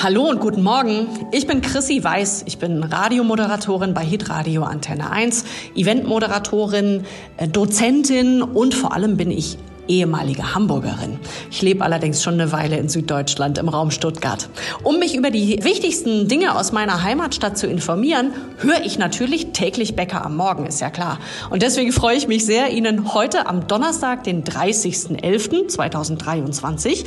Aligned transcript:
Hallo 0.00 0.28
und 0.28 0.38
guten 0.38 0.62
Morgen. 0.62 1.08
Ich 1.32 1.48
bin 1.48 1.60
Chrissy 1.60 2.04
Weiß. 2.04 2.44
Ich 2.46 2.58
bin 2.58 2.84
Radiomoderatorin 2.84 3.94
bei 3.94 4.04
Hitradio 4.04 4.62
Antenne 4.62 5.10
1, 5.10 5.44
Eventmoderatorin, 5.74 7.04
äh, 7.36 7.48
Dozentin 7.48 8.42
und 8.42 8.76
vor 8.76 8.92
allem 8.92 9.16
bin 9.16 9.32
ich 9.32 9.58
ehemalige 9.88 10.54
Hamburgerin. 10.54 11.18
Ich 11.50 11.62
lebe 11.62 11.84
allerdings 11.84 12.22
schon 12.22 12.34
eine 12.34 12.52
Weile 12.52 12.76
in 12.76 12.88
Süddeutschland 12.88 13.58
im 13.58 13.68
Raum 13.68 13.90
Stuttgart. 13.90 14.48
Um 14.84 15.00
mich 15.00 15.16
über 15.16 15.32
die 15.32 15.64
wichtigsten 15.64 16.28
Dinge 16.28 16.54
aus 16.54 16.70
meiner 16.70 17.02
Heimatstadt 17.02 17.58
zu 17.58 17.66
informieren, 17.66 18.30
höre 18.58 18.84
ich 18.84 18.98
natürlich 18.98 19.46
täglich 19.46 19.96
Bäcker 19.96 20.24
am 20.24 20.36
Morgen, 20.36 20.66
ist 20.66 20.80
ja 20.80 20.90
klar. 20.90 21.18
Und 21.50 21.62
deswegen 21.62 21.90
freue 21.90 22.16
ich 22.16 22.28
mich 22.28 22.46
sehr, 22.46 22.70
Ihnen 22.70 23.14
heute 23.14 23.48
am 23.48 23.66
Donnerstag, 23.66 24.22
den 24.22 24.44
30.11.2023, 24.44 27.04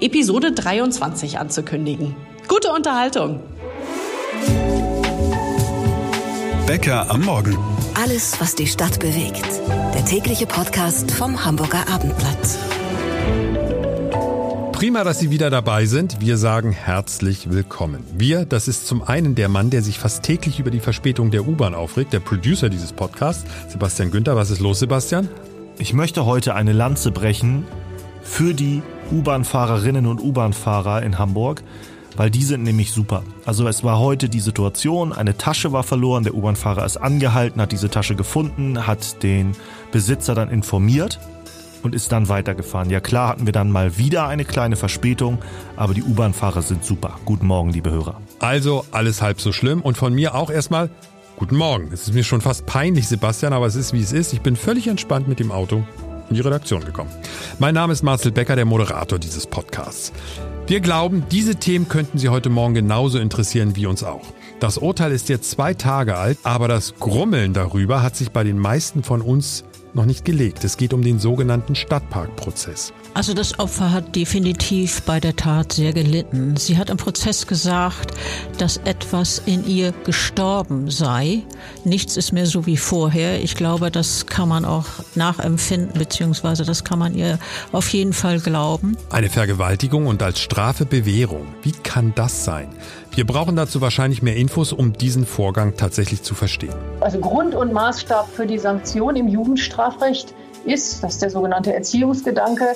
Episode 0.00 0.52
23 0.52 1.38
anzukündigen. 1.38 2.14
Gute 2.48 2.70
Unterhaltung. 2.70 3.40
Bäcker 6.66 7.10
am 7.10 7.22
Morgen. 7.22 7.56
Alles, 7.94 8.40
was 8.40 8.54
die 8.54 8.66
Stadt 8.66 9.00
bewegt. 9.00 9.60
Der 9.94 10.04
tägliche 10.04 10.46
Podcast 10.46 11.10
vom 11.10 11.44
Hamburger 11.44 11.88
Abendblatt. 11.88 12.38
Prima, 14.72 15.04
dass 15.04 15.20
Sie 15.20 15.30
wieder 15.30 15.48
dabei 15.48 15.86
sind. 15.86 16.20
Wir 16.20 16.36
sagen 16.36 16.72
herzlich 16.72 17.50
willkommen. 17.50 18.04
Wir, 18.16 18.44
das 18.44 18.68
ist 18.68 18.86
zum 18.86 19.02
einen 19.02 19.34
der 19.34 19.48
Mann, 19.48 19.70
der 19.70 19.82
sich 19.82 19.98
fast 19.98 20.22
täglich 20.22 20.60
über 20.60 20.70
die 20.70 20.80
Verspätung 20.80 21.30
der 21.30 21.46
U-Bahn 21.46 21.74
aufregt, 21.74 22.12
der 22.12 22.20
Producer 22.20 22.68
dieses 22.68 22.92
Podcasts, 22.92 23.44
Sebastian 23.68 24.10
Günther. 24.10 24.36
Was 24.36 24.50
ist 24.50 24.60
los, 24.60 24.80
Sebastian? 24.80 25.28
Ich 25.78 25.94
möchte 25.94 26.26
heute 26.26 26.54
eine 26.54 26.72
Lanze 26.72 27.10
brechen 27.10 27.64
für 28.22 28.52
die 28.52 28.82
U-Bahn-Fahrerinnen 29.12 30.06
und 30.06 30.20
U-Bahn-Fahrer 30.20 31.02
in 31.02 31.18
Hamburg 31.18 31.62
weil 32.16 32.30
die 32.30 32.42
sind 32.42 32.62
nämlich 32.62 32.92
super. 32.92 33.22
Also 33.44 33.66
es 33.68 33.84
war 33.84 33.98
heute 33.98 34.28
die 34.28 34.40
Situation, 34.40 35.12
eine 35.12 35.36
Tasche 35.36 35.72
war 35.72 35.82
verloren, 35.82 36.24
der 36.24 36.34
U-Bahn-Fahrer 36.34 36.84
ist 36.84 36.96
angehalten, 36.96 37.60
hat 37.60 37.72
diese 37.72 37.90
Tasche 37.90 38.14
gefunden, 38.14 38.86
hat 38.86 39.22
den 39.22 39.52
Besitzer 39.92 40.34
dann 40.34 40.50
informiert 40.50 41.18
und 41.82 41.94
ist 41.94 42.12
dann 42.12 42.28
weitergefahren. 42.28 42.90
Ja 42.90 43.00
klar 43.00 43.28
hatten 43.28 43.46
wir 43.46 43.52
dann 43.52 43.70
mal 43.70 43.98
wieder 43.98 44.26
eine 44.26 44.44
kleine 44.44 44.76
Verspätung, 44.76 45.38
aber 45.76 45.94
die 45.94 46.02
U-Bahn-Fahrer 46.02 46.62
sind 46.62 46.84
super. 46.84 47.18
Guten 47.24 47.46
Morgen, 47.46 47.70
liebe 47.70 47.90
Hörer. 47.90 48.20
Also 48.38 48.84
alles 48.90 49.22
halb 49.22 49.40
so 49.40 49.52
schlimm 49.52 49.82
und 49.82 49.96
von 49.96 50.14
mir 50.14 50.34
auch 50.34 50.50
erstmal 50.50 50.90
guten 51.36 51.56
Morgen. 51.56 51.90
Es 51.92 52.02
ist 52.02 52.14
mir 52.14 52.24
schon 52.24 52.40
fast 52.40 52.64
peinlich, 52.66 53.08
Sebastian, 53.08 53.52
aber 53.52 53.66
es 53.66 53.74
ist 53.74 53.92
wie 53.92 54.00
es 54.00 54.12
ist. 54.12 54.32
Ich 54.32 54.40
bin 54.40 54.56
völlig 54.56 54.86
entspannt 54.86 55.28
mit 55.28 55.40
dem 55.40 55.50
Auto 55.50 55.84
in 56.28 56.36
die 56.36 56.40
Redaktion 56.40 56.84
gekommen. 56.84 57.10
Mein 57.58 57.74
Name 57.74 57.92
ist 57.92 58.02
Marcel 58.02 58.32
Becker, 58.32 58.56
der 58.56 58.64
Moderator 58.64 59.18
dieses 59.18 59.46
Podcasts. 59.46 60.12
Wir 60.66 60.80
glauben, 60.80 61.24
diese 61.30 61.56
Themen 61.56 61.88
könnten 61.88 62.18
Sie 62.18 62.30
heute 62.30 62.48
Morgen 62.48 62.74
genauso 62.74 63.18
interessieren 63.18 63.76
wie 63.76 63.86
uns 63.86 64.02
auch. 64.02 64.24
Das 64.60 64.78
Urteil 64.78 65.12
ist 65.12 65.28
jetzt 65.28 65.50
zwei 65.50 65.74
Tage 65.74 66.16
alt, 66.16 66.38
aber 66.42 66.68
das 66.68 66.94
Grummeln 66.98 67.52
darüber 67.52 68.02
hat 68.02 68.16
sich 68.16 68.30
bei 68.30 68.44
den 68.44 68.58
meisten 68.58 69.02
von 69.02 69.20
uns 69.20 69.64
noch 69.94 70.06
nicht 70.06 70.24
gelegt. 70.24 70.64
Es 70.64 70.76
geht 70.76 70.92
um 70.92 71.02
den 71.02 71.18
sogenannten 71.18 71.74
Stadtparkprozess. 71.74 72.92
Also 73.14 73.32
das 73.32 73.60
Opfer 73.60 73.92
hat 73.92 74.16
definitiv 74.16 75.02
bei 75.02 75.20
der 75.20 75.36
Tat 75.36 75.72
sehr 75.72 75.92
gelitten. 75.92 76.56
Sie 76.56 76.76
hat 76.76 76.90
im 76.90 76.96
Prozess 76.96 77.46
gesagt, 77.46 78.12
dass 78.58 78.78
etwas 78.78 79.40
in 79.46 79.66
ihr 79.66 79.92
gestorben 80.04 80.90
sei. 80.90 81.42
Nichts 81.84 82.16
ist 82.16 82.32
mehr 82.32 82.46
so 82.46 82.66
wie 82.66 82.76
vorher. 82.76 83.40
Ich 83.42 83.54
glaube, 83.54 83.92
das 83.92 84.26
kann 84.26 84.48
man 84.48 84.64
auch 84.64 84.86
nachempfinden, 85.14 85.96
beziehungsweise 85.96 86.64
das 86.64 86.82
kann 86.82 86.98
man 86.98 87.14
ihr 87.14 87.38
auf 87.70 87.88
jeden 87.90 88.12
Fall 88.12 88.40
glauben. 88.40 88.96
Eine 89.10 89.30
Vergewaltigung 89.30 90.06
und 90.06 90.22
als 90.22 90.40
Strafe 90.40 90.84
Bewährung. 90.84 91.46
Wie 91.62 91.72
kann 91.72 92.12
das 92.16 92.44
sein? 92.44 92.68
Wir 93.16 93.24
brauchen 93.24 93.54
dazu 93.54 93.80
wahrscheinlich 93.80 94.22
mehr 94.22 94.34
Infos, 94.34 94.72
um 94.72 94.92
diesen 94.92 95.24
Vorgang 95.24 95.76
tatsächlich 95.76 96.22
zu 96.22 96.34
verstehen. 96.34 96.74
Also 97.00 97.20
Grund 97.20 97.54
und 97.54 97.72
Maßstab 97.72 98.28
für 98.28 98.44
die 98.44 98.58
Sanktion 98.58 99.14
im 99.14 99.28
Jugendstrafrecht 99.28 100.34
ist, 100.64 101.04
das 101.04 101.14
ist 101.14 101.22
der 101.22 101.30
sogenannte 101.30 101.72
Erziehungsgedanke, 101.72 102.74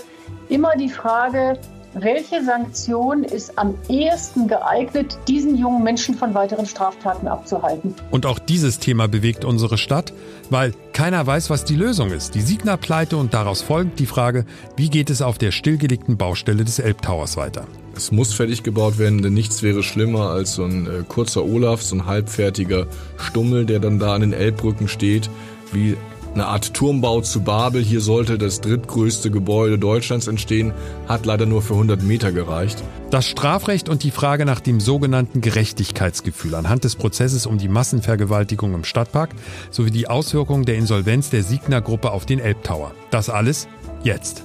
immer 0.49 0.77
die 0.77 0.91
Frage, 0.91 1.59
welche 1.95 2.45
Sanktion 2.45 3.25
ist 3.25 3.59
am 3.59 3.75
ehesten 3.89 4.47
geeignet, 4.47 5.19
diesen 5.27 5.57
jungen 5.57 5.83
Menschen 5.83 6.15
von 6.15 6.35
weiteren 6.35 6.67
Straftaten 6.67 7.27
abzuhalten? 7.27 7.95
Und 8.13 8.25
auch 8.25 8.39
dieses 8.39 8.79
Thema 8.79 9.09
bewegt 9.09 9.45
unsere 9.45 9.77
Stadt, 9.77 10.13
weil 10.51 10.73
keiner 10.93 11.27
weiß, 11.27 11.51
was 11.51 11.65
die 11.65 11.75
Lösung 11.75 12.13
ist. 12.13 12.37
Die 12.37 12.43
Signa-Pleite 12.43 13.17
und 13.17 13.35
daraus 13.35 13.63
folgt 13.63 13.99
die 13.99 14.07
Frage, 14.07 14.45
wie 14.77 14.91
geht 14.91 15.11
es 15.11 15.21
auf 15.21 15.39
der 15.39 15.51
stillgelegten 15.51 16.17
Baustelle 16.17 16.65
des 16.65 16.79
Elbtowers 16.79 17.37
weiter? 17.37 17.67
Es 17.99 18.13
muss 18.13 18.33
fertig 18.33 18.63
gebaut 18.63 18.97
werden, 18.97 19.23
denn 19.23 19.35
nichts 19.35 19.65
wäre 19.65 19.83
schlimmer 19.83 20.31
als 20.31 20.55
so 20.55 20.63
ein 20.63 20.87
äh, 20.87 21.03
kurzer 21.09 21.45
Olaf, 21.45 21.83
so 21.83 21.97
ein 21.97 22.07
halbfertiger 22.07 22.87
Stummel, 23.17 23.67
der 23.67 23.81
dann 23.81 23.99
da 23.99 24.15
an 24.15 24.21
den 24.21 24.33
Elbbrücken 24.33 24.87
steht, 24.87 25.29
wie 25.73 25.97
eine 26.33 26.47
Art 26.47 26.75
Turmbau 26.75 27.23
zu 27.23 27.41
Babel. 27.41 27.83
Hier 27.83 28.01
sollte 28.01 28.39
das 28.39 28.61
drittgrößte 28.61 29.33
Gebäude 29.33 29.81
Deutschlands 29.81 30.29
entstehen, 30.29 30.73
hat 31.09 31.27
leider 31.27 31.45
nur 31.45 31.61
für 31.61 31.73
100 31.73 32.01
Meter 32.01 32.31
gereicht. 32.31 32.85
Das 33.11 33.27
Strafrecht 33.27 33.89
und 33.89 34.05
die 34.05 34.13
Frage 34.13 34.45
nach 34.45 34.61
dem 34.61 34.79
sogenannten 34.79 35.41
Gerechtigkeitsgefühl 35.41 36.55
anhand 36.55 36.85
des 36.85 36.95
Prozesses 36.95 37.47
um 37.47 37.59
die 37.59 37.69
Massenvergewaltigung 37.69 38.75
im 38.75 38.85
Stadtpark 38.85 39.31
sowie 39.73 39.91
die 39.91 40.07
Auswirkungen 40.07 40.65
der 40.65 40.77
Insolvenz 40.77 41.31
der 41.31 41.43
Signa-Gruppe 41.43 42.13
auf 42.13 42.27
den 42.27 42.39
Elbtower. 42.39 42.93
Das 43.11 43.29
alles 43.29 43.67
jetzt. 44.05 44.45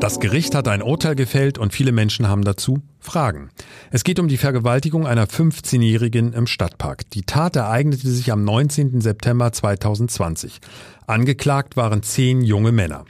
Das 0.00 0.20
Gericht 0.20 0.54
hat 0.54 0.68
ein 0.68 0.80
Urteil 0.80 1.16
gefällt 1.16 1.58
und 1.58 1.72
viele 1.72 1.90
Menschen 1.90 2.28
haben 2.28 2.44
dazu 2.44 2.80
Fragen. 3.00 3.50
Es 3.90 4.04
geht 4.04 4.20
um 4.20 4.28
die 4.28 4.36
Vergewaltigung 4.36 5.08
einer 5.08 5.26
15-Jährigen 5.26 6.32
im 6.34 6.46
Stadtpark. 6.46 7.10
Die 7.10 7.22
Tat 7.22 7.56
ereignete 7.56 8.08
sich 8.08 8.30
am 8.30 8.44
19. 8.44 9.00
September 9.00 9.50
2020. 9.50 10.60
Angeklagt 11.08 11.76
waren 11.76 12.04
zehn 12.04 12.42
junge 12.42 12.70
Männer. 12.70 13.06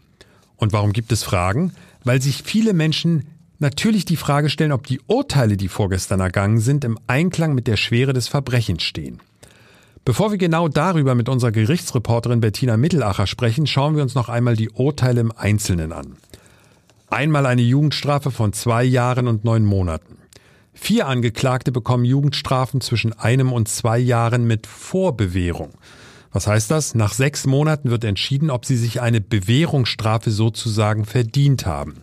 Und 0.57 0.73
warum 0.73 0.95
gibt 0.95 1.13
es 1.13 1.25
Fragen? 1.25 1.73
Weil 2.05 2.23
sich 2.23 2.43
viele 2.43 2.73
Menschen 2.73 3.25
natürlich 3.59 4.07
die 4.07 4.17
Frage 4.17 4.49
stellen, 4.49 4.73
ob 4.73 4.87
die 4.87 5.01
Urteile, 5.07 5.59
die 5.59 5.69
vorgestern 5.69 6.21
ergangen 6.21 6.59
sind, 6.59 6.85
im 6.85 6.99
Einklang 7.07 7.55
mit 7.55 7.67
der 7.67 7.77
Schwere 7.77 8.15
des 8.15 8.29
Verbrechens 8.29 8.83
stehen. 8.83 9.21
Bevor 10.07 10.31
wir 10.31 10.39
genau 10.39 10.69
darüber 10.69 11.15
mit 11.15 11.29
unserer 11.29 11.53
Gerichtsreporterin 11.53 12.41
Bettina 12.41 12.79
Mittelacher 12.79 13.27
sprechen, 13.27 13.67
schauen 13.67 13.95
wir 13.95 14.03
uns 14.03 14.15
noch 14.15 14.31
einmal 14.31 14.57
die 14.57 14.71
Urteile 14.71 15.21
im 15.21 15.33
Einzelnen 15.33 15.93
an. 15.93 16.17
Einmal 17.11 17.47
eine 17.47 17.63
Jugendstrafe 17.63 18.31
von 18.31 18.53
zwei 18.53 18.85
Jahren 18.85 19.29
und 19.29 19.45
neun 19.45 19.65
Monaten. 19.65 20.19
Vier 20.75 21.07
Angeklagte 21.07 21.73
bekommen 21.73 22.05
Jugendstrafen 22.05 22.81
zwischen 22.81 23.13
einem 23.13 23.53
und 23.53 23.69
zwei 23.69 23.99
Jahren 23.99 24.47
mit 24.47 24.67
Vorbewährung. 24.67 25.73
Was 26.31 26.47
heißt 26.47 26.71
das? 26.71 26.95
Nach 26.95 27.15
sechs 27.15 27.47
Monaten 27.47 27.91
wird 27.91 28.05
entschieden, 28.05 28.51
ob 28.51 28.67
sie 28.67 28.77
sich 28.77 29.01
eine 29.01 29.23
Bewährungsstrafe 29.23 30.31
sozusagen 30.31 31.07
verdient 31.07 31.65
haben. 31.65 32.03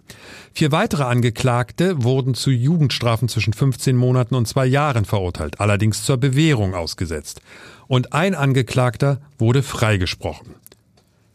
Vier 0.51 0.71
weitere 0.71 1.03
Angeklagte 1.03 2.03
wurden 2.03 2.33
zu 2.33 2.49
Jugendstrafen 2.49 3.29
zwischen 3.29 3.53
15 3.53 3.95
Monaten 3.95 4.33
und 4.33 4.47
zwei 4.47 4.65
Jahren 4.65 5.05
verurteilt, 5.05 5.59
allerdings 5.59 6.03
zur 6.03 6.17
Bewährung 6.17 6.73
ausgesetzt. 6.73 7.41
Und 7.87 8.13
ein 8.13 8.33
Angeklagter 8.33 9.21
wurde 9.37 9.61
freigesprochen. 9.61 10.55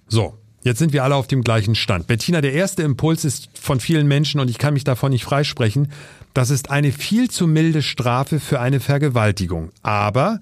So, 0.08 0.39
Jetzt 0.62 0.78
sind 0.78 0.92
wir 0.92 1.04
alle 1.04 1.14
auf 1.14 1.26
dem 1.26 1.42
gleichen 1.42 1.74
Stand. 1.74 2.06
Bettina, 2.06 2.40
der 2.40 2.52
erste 2.52 2.82
Impuls 2.82 3.24
ist 3.24 3.48
von 3.58 3.80
vielen 3.80 4.06
Menschen, 4.06 4.40
und 4.40 4.50
ich 4.50 4.58
kann 4.58 4.74
mich 4.74 4.84
davon 4.84 5.10
nicht 5.10 5.24
freisprechen, 5.24 5.90
das 6.34 6.50
ist 6.50 6.70
eine 6.70 6.92
viel 6.92 7.30
zu 7.30 7.46
milde 7.46 7.82
Strafe 7.82 8.40
für 8.40 8.60
eine 8.60 8.78
Vergewaltigung. 8.78 9.70
Aber 9.82 10.40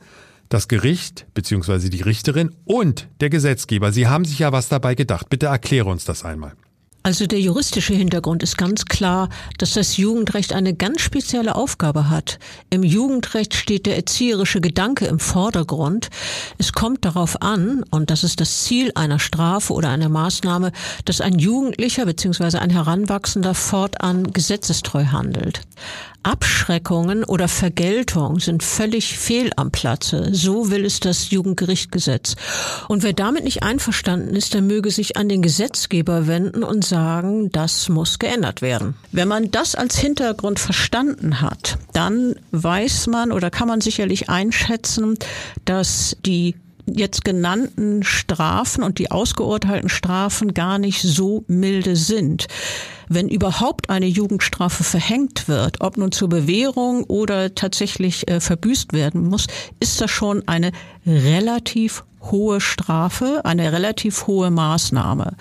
das 0.49 0.67
Gericht 0.67 1.27
bzw. 1.35 1.89
die 1.89 2.03
Richterin 2.03 2.55
und 2.65 3.09
der 3.21 3.31
Gesetzgeber, 3.31 3.93
sie 3.93 4.09
haben 4.09 4.25
sich 4.25 4.41
ja 4.41 4.51
was 4.51 4.69
dabei 4.69 4.95
gedacht. 4.95 5.31
Bitte 5.31 5.47
erkläre 5.47 5.89
uns 5.89 6.05
das 6.05 6.25
einmal. 6.25 6.53
Also 7.09 7.27
der 7.27 7.41
juristische 7.41 7.95
Hintergrund 7.95 8.43
ist 8.43 8.59
ganz 8.59 8.85
klar, 8.85 9.31
dass 9.57 9.73
das 9.73 9.97
Jugendrecht 9.97 10.53
eine 10.53 10.75
ganz 10.75 11.01
spezielle 11.01 11.55
Aufgabe 11.55 12.11
hat. 12.11 12.39
Im 12.69 12.83
Jugendrecht 12.83 13.55
steht 13.55 13.87
der 13.87 13.97
erzieherische 13.97 14.61
Gedanke 14.61 15.07
im 15.07 15.19
Vordergrund. 15.19 16.11
Es 16.59 16.75
kommt 16.75 17.07
darauf 17.07 17.41
an, 17.41 17.83
und 17.91 18.11
das 18.11 18.25
ist 18.25 18.43
das 18.43 18.65
Ziel 18.65 18.93
einer 18.95 19.19
Strafe 19.21 19.73
oder 19.73 19.89
einer 19.89 20.11
Maßnahme, 20.11 20.71
dass 21.07 21.23
ein 21.23 21.39
Jugendlicher 21.39 22.05
bzw. 22.05 22.59
ein 22.59 22.69
Heranwachsender 22.69 23.55
fortan 23.55 24.31
gesetzestreu 24.35 25.07
handelt. 25.07 25.63
Abschreckungen 26.25 27.25
oder 27.25 27.49
Vergeltung 27.49 28.41
sind 28.41 28.63
völlig 28.63 29.17
fehl 29.17 29.51
am 29.57 29.71
Platze. 29.71 30.29
So 30.33 30.71
will 30.71 30.85
es 30.85 31.01
das 31.01 31.31
Jugendgerichtgesetz. 31.31 32.35
Und 32.89 33.03
wer 33.03 33.13
damit 33.13 33.45
nicht 33.45 33.63
einverstanden 33.63 34.35
ist, 34.35 34.53
der 34.53 34.61
möge 34.61 34.91
sich 34.91 35.17
an 35.17 35.29
den 35.29 35.43
Gesetzgeber 35.43 36.27
wenden 36.27 36.65
und 36.65 36.85
sagen, 36.85 36.98
das 37.53 37.89
muss 37.89 38.19
geändert 38.19 38.63
werden. 38.63 38.95
Wenn 39.13 39.29
man 39.29 39.51
das 39.51 39.75
als 39.75 39.99
Hintergrund 39.99 40.59
verstanden 40.59 41.41
hat, 41.41 41.79
dann 41.93 42.35
weiß 42.53 43.07
man 43.09 43.33
oder 43.33 43.51
kann 43.51 43.69
man 43.69 43.81
sicherlich 43.81 44.29
einschätzen, 44.29 45.19
dass 45.65 46.17
die 46.25 46.55
jetzt 46.87 47.25
genannten 47.25 48.03
Strafen 48.03 48.83
und 48.83 48.99
die 48.99 49.11
ausgeurteilten 49.11 49.89
Strafen 49.89 50.55
gar 50.55 50.79
nicht 50.79 51.03
so 51.03 51.45
milde 51.47 51.97
sind. 51.97 52.49
wenn 53.11 53.31
überhaupt 53.31 53.89
eine 53.89 54.05
Jugendstrafe 54.05 54.85
verhängt 54.85 55.49
wird, 55.49 55.81
ob 55.81 55.97
nun 55.97 56.13
zur 56.13 56.29
Bewährung 56.29 57.05
oder 57.05 57.55
tatsächlich 57.55 58.29
äh, 58.29 58.39
verbüßt 58.39 58.93
werden 58.93 59.27
muss, 59.27 59.47
ist 59.81 59.99
das 60.03 60.11
schon 60.11 60.47
eine 60.47 60.73
relativ 61.07 62.05
hohe 62.21 62.61
Strafe, 62.61 63.41
eine 63.45 63.73
relativ 63.73 64.27
hohe 64.27 64.51
Maßnahme. 64.51 65.37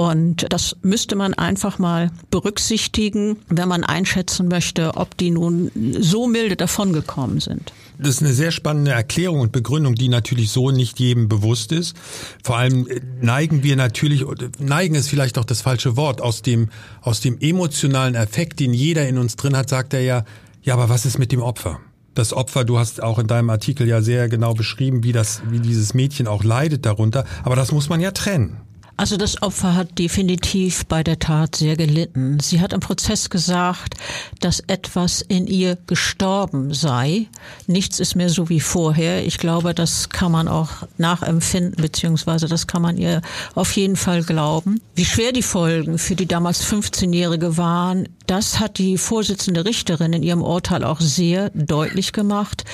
Und 0.00 0.46
das 0.48 0.76
müsste 0.80 1.14
man 1.14 1.34
einfach 1.34 1.78
mal 1.78 2.10
berücksichtigen, 2.30 3.36
wenn 3.50 3.68
man 3.68 3.84
einschätzen 3.84 4.48
möchte, 4.48 4.96
ob 4.96 5.14
die 5.18 5.30
nun 5.30 5.70
so 6.00 6.26
milde 6.26 6.56
davongekommen 6.56 7.38
sind. 7.38 7.74
Das 7.98 8.08
ist 8.08 8.22
eine 8.22 8.32
sehr 8.32 8.50
spannende 8.50 8.92
Erklärung 8.92 9.40
und 9.40 9.52
Begründung, 9.52 9.94
die 9.96 10.08
natürlich 10.08 10.52
so 10.52 10.70
nicht 10.70 10.98
jedem 11.00 11.28
bewusst 11.28 11.70
ist. 11.70 11.94
Vor 12.42 12.56
allem 12.56 12.88
äh, 12.88 13.02
neigen 13.20 13.62
wir 13.62 13.76
natürlich, 13.76 14.24
neigen 14.58 14.94
ist 14.94 15.10
vielleicht 15.10 15.36
auch 15.36 15.44
das 15.44 15.60
falsche 15.60 15.98
Wort, 15.98 16.22
aus 16.22 16.40
dem, 16.40 16.70
aus 17.02 17.20
dem 17.20 17.38
emotionalen 17.38 18.14
Effekt, 18.14 18.58
den 18.58 18.72
jeder 18.72 19.06
in 19.06 19.18
uns 19.18 19.36
drin 19.36 19.54
hat, 19.54 19.68
sagt 19.68 19.92
er 19.92 20.00
ja, 20.00 20.24
ja, 20.62 20.72
aber 20.72 20.88
was 20.88 21.04
ist 21.04 21.18
mit 21.18 21.30
dem 21.30 21.42
Opfer? 21.42 21.78
das 22.14 22.32
Opfer, 22.32 22.64
du 22.64 22.78
hast 22.78 23.02
auch 23.02 23.18
in 23.18 23.28
deinem 23.28 23.50
Artikel 23.50 23.86
ja 23.86 24.02
sehr 24.02 24.28
genau 24.28 24.52
beschrieben, 24.52 25.04
wie 25.04 25.12
das, 25.12 25.42
wie 25.48 25.60
dieses 25.60 25.94
Mädchen 25.94 26.26
auch 26.26 26.42
leidet 26.42 26.84
darunter. 26.84 27.24
Aber 27.44 27.54
das 27.54 27.70
muss 27.70 27.88
man 27.88 28.00
ja 28.00 28.10
trennen. 28.10 28.56
Also 29.00 29.16
das 29.16 29.40
Opfer 29.40 29.74
hat 29.74 29.98
definitiv 29.98 30.84
bei 30.84 31.02
der 31.02 31.18
Tat 31.18 31.56
sehr 31.56 31.74
gelitten. 31.74 32.38
Sie 32.38 32.60
hat 32.60 32.74
im 32.74 32.80
Prozess 32.80 33.30
gesagt, 33.30 33.94
dass 34.40 34.60
etwas 34.60 35.22
in 35.22 35.46
ihr 35.46 35.78
gestorben 35.86 36.74
sei. 36.74 37.26
Nichts 37.66 37.98
ist 37.98 38.14
mehr 38.14 38.28
so 38.28 38.50
wie 38.50 38.60
vorher. 38.60 39.26
Ich 39.26 39.38
glaube, 39.38 39.72
das 39.72 40.10
kann 40.10 40.30
man 40.30 40.48
auch 40.48 40.68
nachempfinden, 40.98 41.80
beziehungsweise 41.80 42.46
das 42.46 42.66
kann 42.66 42.82
man 42.82 42.98
ihr 42.98 43.22
auf 43.54 43.74
jeden 43.74 43.96
Fall 43.96 44.22
glauben. 44.22 44.82
Wie 44.94 45.06
schwer 45.06 45.32
die 45.32 45.40
Folgen 45.40 45.96
für 45.96 46.14
die 46.14 46.26
damals 46.26 46.62
15-Jährige 46.62 47.56
waren, 47.56 48.06
das 48.26 48.60
hat 48.60 48.76
die 48.76 48.98
Vorsitzende 48.98 49.64
Richterin 49.64 50.12
in 50.12 50.22
ihrem 50.22 50.42
Urteil 50.42 50.84
auch 50.84 51.00
sehr 51.00 51.48
deutlich 51.54 52.12
gemacht. 52.12 52.66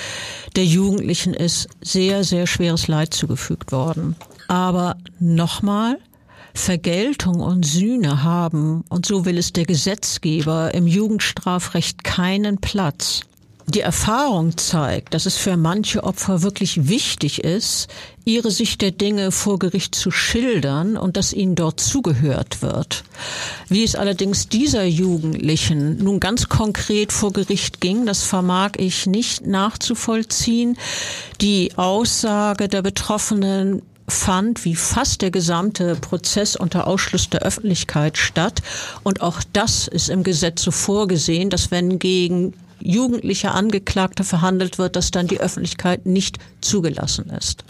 Der 0.57 0.65
Jugendlichen 0.65 1.33
ist 1.33 1.69
sehr, 1.79 2.25
sehr 2.25 2.47
schweres 2.47 2.89
Leid 2.89 3.13
zugefügt 3.13 3.71
worden. 3.71 4.17
Aber 4.47 4.95
nochmal, 5.19 5.97
Vergeltung 6.57 7.39
und 7.39 7.65
Sühne 7.65 8.23
haben, 8.23 8.83
und 8.89 9.05
so 9.05 9.25
will 9.25 9.37
es 9.37 9.53
der 9.53 9.65
Gesetzgeber 9.65 10.73
im 10.73 10.87
Jugendstrafrecht 10.87 12.03
keinen 12.03 12.57
Platz. 12.57 13.21
Die 13.69 13.81
Erfahrung 13.81 14.57
zeigt, 14.57 15.13
dass 15.13 15.25
es 15.25 15.35
für 15.35 15.57
manche 15.57 16.05
Opfer 16.05 16.41
wirklich 16.41 16.87
wichtig 16.87 17.43
ist, 17.43 17.89
ihre 18.23 18.49
Sicht 18.49 18.81
der 18.81 18.91
Dinge 18.91 19.31
vor 19.31 19.59
Gericht 19.59 19.93
zu 19.93 20.09
schildern 20.09 20.95
und 20.95 21.17
dass 21.17 21.33
ihnen 21.33 21.55
dort 21.55 21.81
zugehört 21.81 22.61
wird. 22.61 23.03
Wie 23.67 23.83
es 23.83 23.95
allerdings 23.95 24.47
dieser 24.47 24.85
Jugendlichen 24.85 25.97
nun 26.01 26.21
ganz 26.21 26.47
konkret 26.47 27.11
vor 27.11 27.33
Gericht 27.33 27.81
ging, 27.81 28.05
das 28.05 28.23
vermag 28.23 28.71
ich 28.77 29.05
nicht 29.05 29.45
nachzuvollziehen. 29.45 30.77
Die 31.41 31.71
Aussage 31.75 32.69
der 32.69 32.81
Betroffenen 32.81 33.81
fand 34.07 34.63
wie 34.63 34.75
fast 34.75 35.21
der 35.21 35.31
gesamte 35.31 35.95
Prozess 35.95 36.55
unter 36.55 36.87
Ausschluss 36.87 37.29
der 37.29 37.41
Öffentlichkeit 37.41 38.17
statt. 38.17 38.61
Und 39.03 39.21
auch 39.21 39.41
das 39.53 39.87
ist 39.87 40.09
im 40.09 40.23
Gesetz 40.23 40.61
so 40.61 40.71
vorgesehen, 40.71 41.49
dass 41.49 41.71
wenn 41.71 41.99
gegen 41.99 42.53
jugendliche 42.79 43.51
Angeklagte 43.51 44.23
verhandelt 44.23 44.77
wird, 44.77 44.95
dass 44.95 45.11
dann 45.11 45.27
die 45.27 45.39
Öffentlichkeit 45.39 46.05
nicht 46.05 46.37
zugelassen 46.61 47.29
ist. 47.31 47.63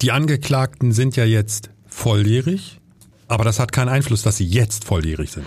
Die 0.00 0.12
Angeklagten 0.12 0.92
sind 0.92 1.16
ja 1.16 1.24
jetzt 1.24 1.70
volljährig, 1.86 2.80
aber 3.28 3.44
das 3.44 3.58
hat 3.58 3.72
keinen 3.72 3.88
Einfluss, 3.88 4.22
dass 4.22 4.36
sie 4.36 4.46
jetzt 4.46 4.84
volljährig 4.84 5.30
sind. 5.30 5.46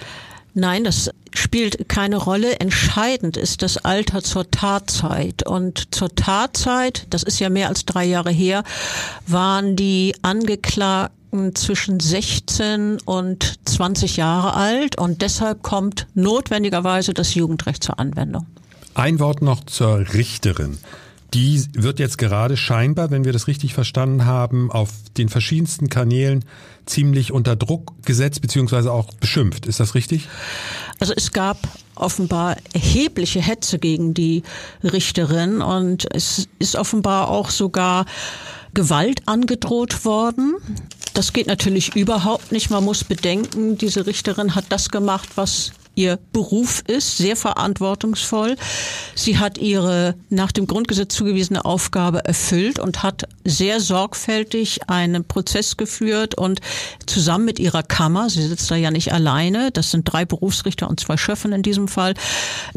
Nein, 0.60 0.84
das 0.84 1.12
spielt 1.36 1.88
keine 1.88 2.18
Rolle. 2.18 2.60
Entscheidend 2.60 3.38
ist 3.38 3.62
das 3.62 3.78
Alter 3.78 4.24
zur 4.24 4.50
Tatzeit. 4.50 5.46
Und 5.46 5.94
zur 5.94 6.10
Tatzeit, 6.10 7.06
das 7.12 7.22
ist 7.22 7.40
ja 7.40 7.50
mehr 7.50 7.68
als 7.70 7.86
drei 7.86 8.06
Jahre 8.06 8.32
her, 8.32 8.64
waren 9.28 9.76
die 9.76 10.16
Angeklagten 10.24 11.54
zwischen 11.54 12.00
16 12.00 12.98
und 13.06 13.60
20 13.70 14.18
Jahre 14.18 14.56
alt 14.56 14.98
und 14.98 15.22
deshalb 15.22 15.62
kommt 15.62 16.08
notwendigerweise 16.16 17.14
das 17.14 17.36
Jugendrecht 17.36 17.84
zur 17.84 18.00
Anwendung. 18.00 18.48
Ein 18.96 19.20
Wort 19.20 19.44
noch 19.44 19.64
zur 19.64 20.12
Richterin. 20.16 20.80
Die 21.34 21.64
wird 21.74 22.00
jetzt 22.00 22.18
gerade 22.18 22.56
scheinbar, 22.56 23.12
wenn 23.12 23.26
wir 23.26 23.34
das 23.34 23.48
richtig 23.48 23.74
verstanden 23.74 24.26
haben, 24.26 24.72
auf 24.72 24.90
den 25.18 25.28
verschiedensten 25.28 25.90
Kanälen 25.90 26.46
ziemlich 26.86 27.32
unter 27.32 27.56
Druck 27.56 27.94
gesetzt 28.06 28.42
bzw. 28.42 28.90
auch 28.90 29.14
beschimpft. 29.14 29.66
Ist 29.66 29.80
das 29.80 29.94
richtig? 29.94 30.30
Also 31.00 31.14
es 31.16 31.32
gab 31.32 31.58
offenbar 31.96 32.56
erhebliche 32.74 33.42
Hetze 33.42 33.78
gegen 33.78 34.14
die 34.14 34.44
Richterin 34.84 35.62
und 35.62 36.08
es 36.14 36.48
ist 36.60 36.76
offenbar 36.76 37.30
auch 37.30 37.50
sogar 37.50 38.06
Gewalt 38.74 39.28
angedroht 39.28 40.06
worden. 40.06 40.56
Das 41.14 41.34
geht 41.34 41.48
natürlich 41.48 41.96
überhaupt 41.96 42.52
nicht. 42.52 42.70
Man 42.70 42.84
muss 42.84 43.04
bedenken, 43.04 43.78
diese 43.78 44.06
Richterin 44.06 44.56
hat 44.56 44.66
das 44.70 44.90
gemacht, 44.90 45.30
was 45.36 45.72
ihr 45.98 46.20
Beruf 46.32 46.84
ist, 46.88 47.18
sehr 47.18 47.36
verantwortungsvoll. 47.36 48.56
Sie 49.16 49.40
hat 49.40 49.58
ihre 49.58 50.16
nach 50.30 50.52
dem 50.52 50.68
Grundgesetz 50.68 51.16
zugewiesene 51.16 51.66
Aufgabe 51.66 52.24
erfüllt 52.24 52.80
und 52.80 53.04
hat 53.04 53.28
sehr 53.44 53.80
sorgfältig 53.80 54.88
einen 54.88 55.26
Prozess 55.26 55.76
geführt 55.76 56.36
und 56.36 56.62
zusammen 57.08 57.46
mit 57.46 57.60
ihrer 57.60 57.84
Kammer, 57.84 58.30
sie 58.30 58.48
sitzt 58.48 58.70
da 58.70 58.76
ja 58.76 58.92
nicht 58.92 59.12
alleine, 59.12 59.72
das 59.72 59.92
sind 59.92 60.12
drei 60.12 60.26
Berufsrichter 60.26 60.88
und 60.88 61.00
zwei 61.00 61.18
Schöffen 61.18 61.52
in 61.52 61.64
diesem 61.64 61.88
Fall, 61.88 62.14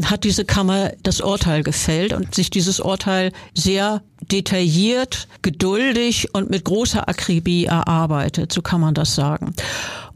hat 0.03 0.23
diese 0.23 0.43
Kammer 0.43 0.91
das 1.03 1.21
Urteil 1.21 1.63
gefällt 1.63 2.13
und 2.13 2.33
sich 2.33 2.49
dieses 2.49 2.79
Urteil 2.79 3.31
sehr 3.53 4.01
detailliert, 4.31 5.27
geduldig 5.41 6.33
und 6.33 6.49
mit 6.49 6.63
großer 6.63 7.07
Akribie 7.07 7.65
erarbeitet, 7.65 8.51
so 8.51 8.61
kann 8.61 8.81
man 8.81 8.93
das 8.93 9.15
sagen. 9.15 9.53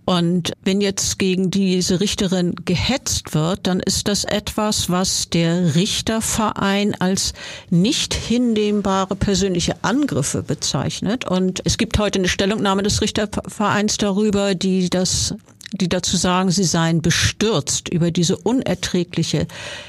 Und 0.06 0.54
wenn 0.63 0.81
jetzt 0.81 1.18
gegen 1.18 1.50
diese 1.50 2.00
Richterin 2.00 2.54
gehetzt 2.63 3.34
wird, 3.34 3.66
dann 3.68 3.80
ist 3.80 4.07
das 4.07 4.24
etwas, 4.24 4.90
was 4.90 5.30
der 5.30 5.75
Richterverein 5.75 6.94
als 6.96 7.34
nicht 7.72 8.13
hinnehmbare 8.13 9.16
persönliche 9.16 9.75
Angriffe 9.81 10.44
bezeichnet. 10.44 11.25
Und 11.25 11.62
es 11.66 11.78
gibt 11.78 11.98
heute 11.98 12.19
eine 12.19 12.28
Stellungnahme 12.28 12.84
des 12.84 13.02
Richtervereins 13.02 13.98
darüber, 13.98 14.54
die 14.54 14.90
das 14.92 15.34
die 15.73 15.89
dazu 15.89 16.17
sagen, 16.17 16.51
sie 16.51 16.63
seien 16.63 17.01
bestürzt 17.01 17.89
über 17.89 18.12
diese 18.12 18.38
unerträgliche 18.38 19.47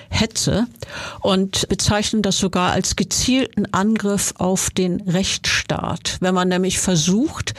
Hetze 0.09 0.67
und 1.21 1.69
bezeichnen 1.69 2.23
das 2.23 2.39
sogar 2.39 2.73
als 2.73 2.97
gezielten 2.97 3.73
Angriff 3.73 4.35
auf 4.39 4.71
den 4.71 5.01
Rechtsstaat. 5.03 6.17
Wenn 6.21 6.35
man 6.35 6.49
nämlich 6.49 6.79
versucht, 6.79 7.55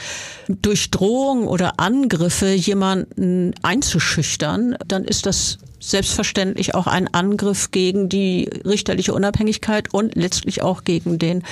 durch 0.48 0.90
Drohung 0.90 1.46
oder 1.46 1.78
Angriffe 1.78 2.52
jemanden 2.52 3.54
einzuschüchtern, 3.62 4.76
dann 4.86 5.04
ist 5.04 5.26
das 5.26 5.58
selbstverständlich 5.80 6.74
auch 6.74 6.86
ein 6.86 7.12
Angriff 7.12 7.70
gegen 7.70 8.08
die 8.08 8.48
richterliche 8.64 9.14
Unabhängigkeit 9.14 9.92
und 9.92 10.14
letztlich 10.14 10.62
auch 10.62 10.84
gegen 10.84 11.18
den 11.18 11.42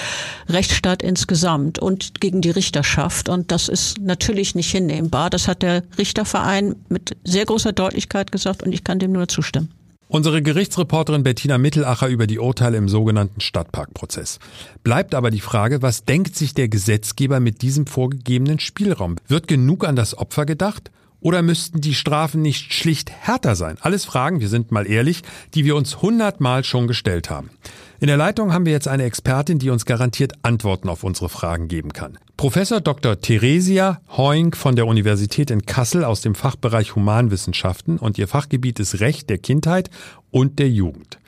Rechtsstaat 0.49 1.02
insgesamt 1.02 1.78
und 1.78 2.21
gegen 2.21 2.40
die 2.40 2.50
Richterschaft. 2.50 3.28
Und 3.28 3.50
das 3.52 3.68
ist 3.68 4.00
natürlich 4.00 4.54
nicht 4.54 4.71
hinnehmbar. 4.71 5.30
Das 5.30 5.49
hat 5.49 5.62
der 5.62 5.83
Richterverein 5.99 6.76
mit 6.88 7.16
sehr 7.25 7.45
großer 7.45 7.73
Deutlichkeit 7.73 8.33
gesagt 8.33 8.62
und 8.62 8.73
ich 8.73 8.85
kann 8.85 8.99
dem 8.99 9.12
nur 9.12 9.28
zustimmen. 9.28 9.71
Unsere 10.09 10.40
Gerichtsreporterin 10.40 11.25
Bettina 11.25 11.59
Mittelacher 11.59 12.06
über 12.06 12.28
die 12.28 12.38
Urteile 12.38 12.76
im 12.76 12.88
sogenannten 12.88 13.40
Stadtparkprozess. 13.40 14.38
Bleibt 14.85 15.16
aber 15.16 15.33
die 15.33 15.40
Frage, 15.40 15.83
was 15.83 16.04
denkt 16.04 16.37
sich 16.37 16.54
der 16.54 16.68
Gesetzgeber 16.68 17.40
mit 17.40 17.61
diesem 17.61 17.88
vorgegebenen 17.88 18.61
Spielraum? 18.61 19.16
Wird 19.26 19.49
genug 19.49 19.85
an 19.85 19.97
das 19.97 20.16
Opfer 20.16 20.47
gedacht? 20.47 20.92
Oder 21.21 21.43
müssten 21.43 21.81
die 21.81 21.95
Strafen 21.95 22.43
nicht 22.43 22.73
schlicht 22.73 23.11
härter 23.11 23.57
sein? 23.57 23.77
Alles 23.81 24.05
Fragen, 24.05 24.41
wir 24.41 24.49
sind 24.49 24.71
mal 24.71 24.87
ehrlich, 24.87 25.23
die 25.55 25.65
wir 25.65 25.77
uns 25.77 26.03
hundertmal 26.03 26.63
schon 26.65 26.87
gestellt 26.87 27.31
haben. 27.31 27.51
In 27.99 28.09
der 28.09 28.19
Leitung 28.19 28.53
haben 28.53 28.67
wir 28.67 28.73
jetzt 28.73 28.89
eine 28.89 29.05
Expertin, 29.05 29.59
die 29.59 29.71
uns 29.71 29.87
garantiert 29.87 30.35
Antworten 30.43 30.91
auf 30.91 31.03
unsere 31.03 31.31
Fragen 31.31 31.69
geben 31.69 31.95
kann. 31.95 32.19
Professor 32.37 32.83
Dr. 32.83 33.19
Theresia 33.19 34.03
Heunk 34.15 34.57
von 34.57 34.77
der 34.77 34.87
Universität 34.87 35.51
in 35.51 35.65
Kassel 35.65 36.05
aus 36.05 36.21
dem 36.21 36.35
Fachbereich 36.35 36.95
Humanwissenschaften 36.95 37.99
und 37.99 38.19
ihr 38.19 38.29
Fachgebiet 38.29 38.79
ist 38.81 39.01
Recht 39.01 39.31
der 39.31 39.39
Kindheit 39.39 39.89
und 40.31 40.59
der 40.59 40.69
Jugend. 40.69 41.19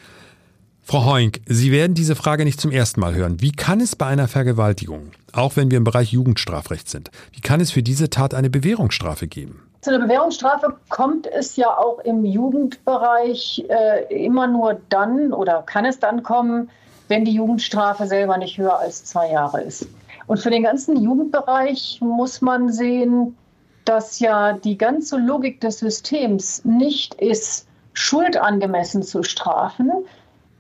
Frau 0.83 1.05
Heunk, 1.07 1.41
Sie 1.47 1.73
werden 1.73 1.95
diese 1.95 2.17
Frage 2.17 2.45
nicht 2.45 2.61
zum 2.61 2.71
ersten 2.71 3.01
Mal 3.01 3.15
hören. 3.15 3.41
Wie 3.41 3.53
kann 3.53 3.81
es 3.81 3.97
bei 3.97 4.07
einer 4.07 4.29
Vergewaltigung, 4.29 5.11
auch 5.33 5.57
wenn 5.57 5.71
wir 5.71 5.79
im 5.79 5.85
Bereich 5.85 6.13
Jugendstrafrecht 6.13 6.89
sind, 6.89 7.11
wie 7.33 7.41
kann 7.41 7.61
es 7.61 7.71
für 7.71 7.83
diese 7.83 8.11
Tat 8.11 8.35
eine 8.35 8.51
Bewährungsstrafe 8.51 9.27
geben? 9.27 9.68
Zu 9.81 9.91
einer 9.91 10.05
Bewährungsstrafe 10.05 10.77
kommt 10.89 11.27
es 11.27 11.57
ja 11.57 11.69
auch 11.69 12.01
im 12.01 12.25
Jugendbereich 12.25 13.65
äh, 13.69 14.25
immer 14.25 14.49
nur 14.49 14.81
dann 14.89 15.33
oder 15.33 15.63
kann 15.63 15.85
es 15.85 16.01
dann 16.01 16.25
kommen, 16.25 16.71
wenn 17.07 17.25
die 17.25 17.33
Jugendstrafe 17.33 18.07
selber 18.07 18.37
nicht 18.39 18.59
höher 18.59 18.79
als 18.79 19.05
zwei 19.05 19.31
Jahre 19.31 19.63
ist. 19.63 19.87
Und 20.27 20.41
für 20.41 20.51
den 20.51 20.65
ganzen 20.65 21.03
Jugendbereich 21.03 22.01
muss 22.03 22.41
man 22.41 22.71
sehen, 22.71 23.37
dass 23.85 24.21
ja 24.21 24.53
die 24.53 24.77
ganze 24.77 25.17
Logik 25.17 25.61
des 25.61 25.79
Systems 25.79 26.65
nicht 26.65 27.15
ist, 27.15 27.67
Schuld 27.95 28.37
angemessen 28.37 29.03
zu 29.03 29.23
strafen. 29.23 29.91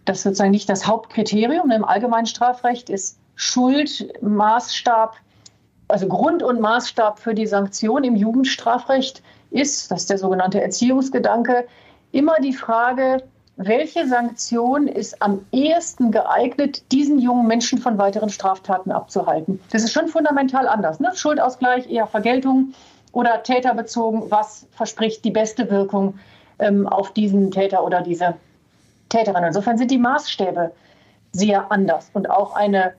Das 0.05 0.19
ist 0.19 0.23
sozusagen 0.23 0.53
nicht 0.53 0.71
das 0.71 0.87
Hauptkriterium. 0.87 1.71
Im 1.71 1.85
allgemeinen 1.85 2.27
Strafrecht 2.27 2.89
ist 2.89 3.19
Schuld 3.35 4.09
Maßstab, 4.23 5.17
also 5.89 6.07
Grund 6.07 6.43
und 6.43 6.61
Maßstab 6.61 7.19
für 7.19 7.35
die 7.35 7.47
Sanktion. 7.47 8.05
Im 8.05 8.17
Jugendstrafrecht 8.17 9.23
ist, 9.51 9.91
das 9.91 10.03
ist 10.03 10.11
der 10.11 10.19
sogenannte 10.19 10.61
Erziehungsgedanke, 10.61 11.67
immer 12.13 12.37
die 12.41 12.53
Frage, 12.53 13.23
welche 13.57 14.07
Sanktion 14.07 14.87
ist 14.87 15.21
am 15.21 15.45
ehesten 15.51 16.13
geeignet, 16.13 16.93
diesen 16.93 17.19
jungen 17.19 17.49
Menschen 17.49 17.79
von 17.79 17.99
weiteren 17.99 18.29
Straftaten 18.29 18.93
abzuhalten. 18.93 19.61
Das 19.73 19.83
ist 19.83 19.93
schon 19.93 20.07
fundamental 20.07 20.69
anders. 20.69 21.01
Ne? 21.01 21.11
Schuldausgleich, 21.15 21.91
eher 21.91 22.07
Vergeltung 22.07 22.75
oder 23.11 23.43
täterbezogen, 23.43 24.31
was 24.31 24.67
verspricht 24.71 25.25
die 25.25 25.33
beste 25.33 25.71
Wirkung 25.71 26.19
ähm, 26.61 26.87
auf 26.87 27.13
diesen 27.13 27.51
Täter 27.51 27.85
oder 27.85 28.01
diese 28.01 28.35
Täterin. 29.09 29.43
Insofern 29.43 29.77
sind 29.77 29.91
die 29.91 29.99
Maßstäbe 29.99 30.71
sehr 31.33 31.73
anders 31.73 32.11
und 32.13 32.31
auch 32.31 32.55
eine 32.55 32.95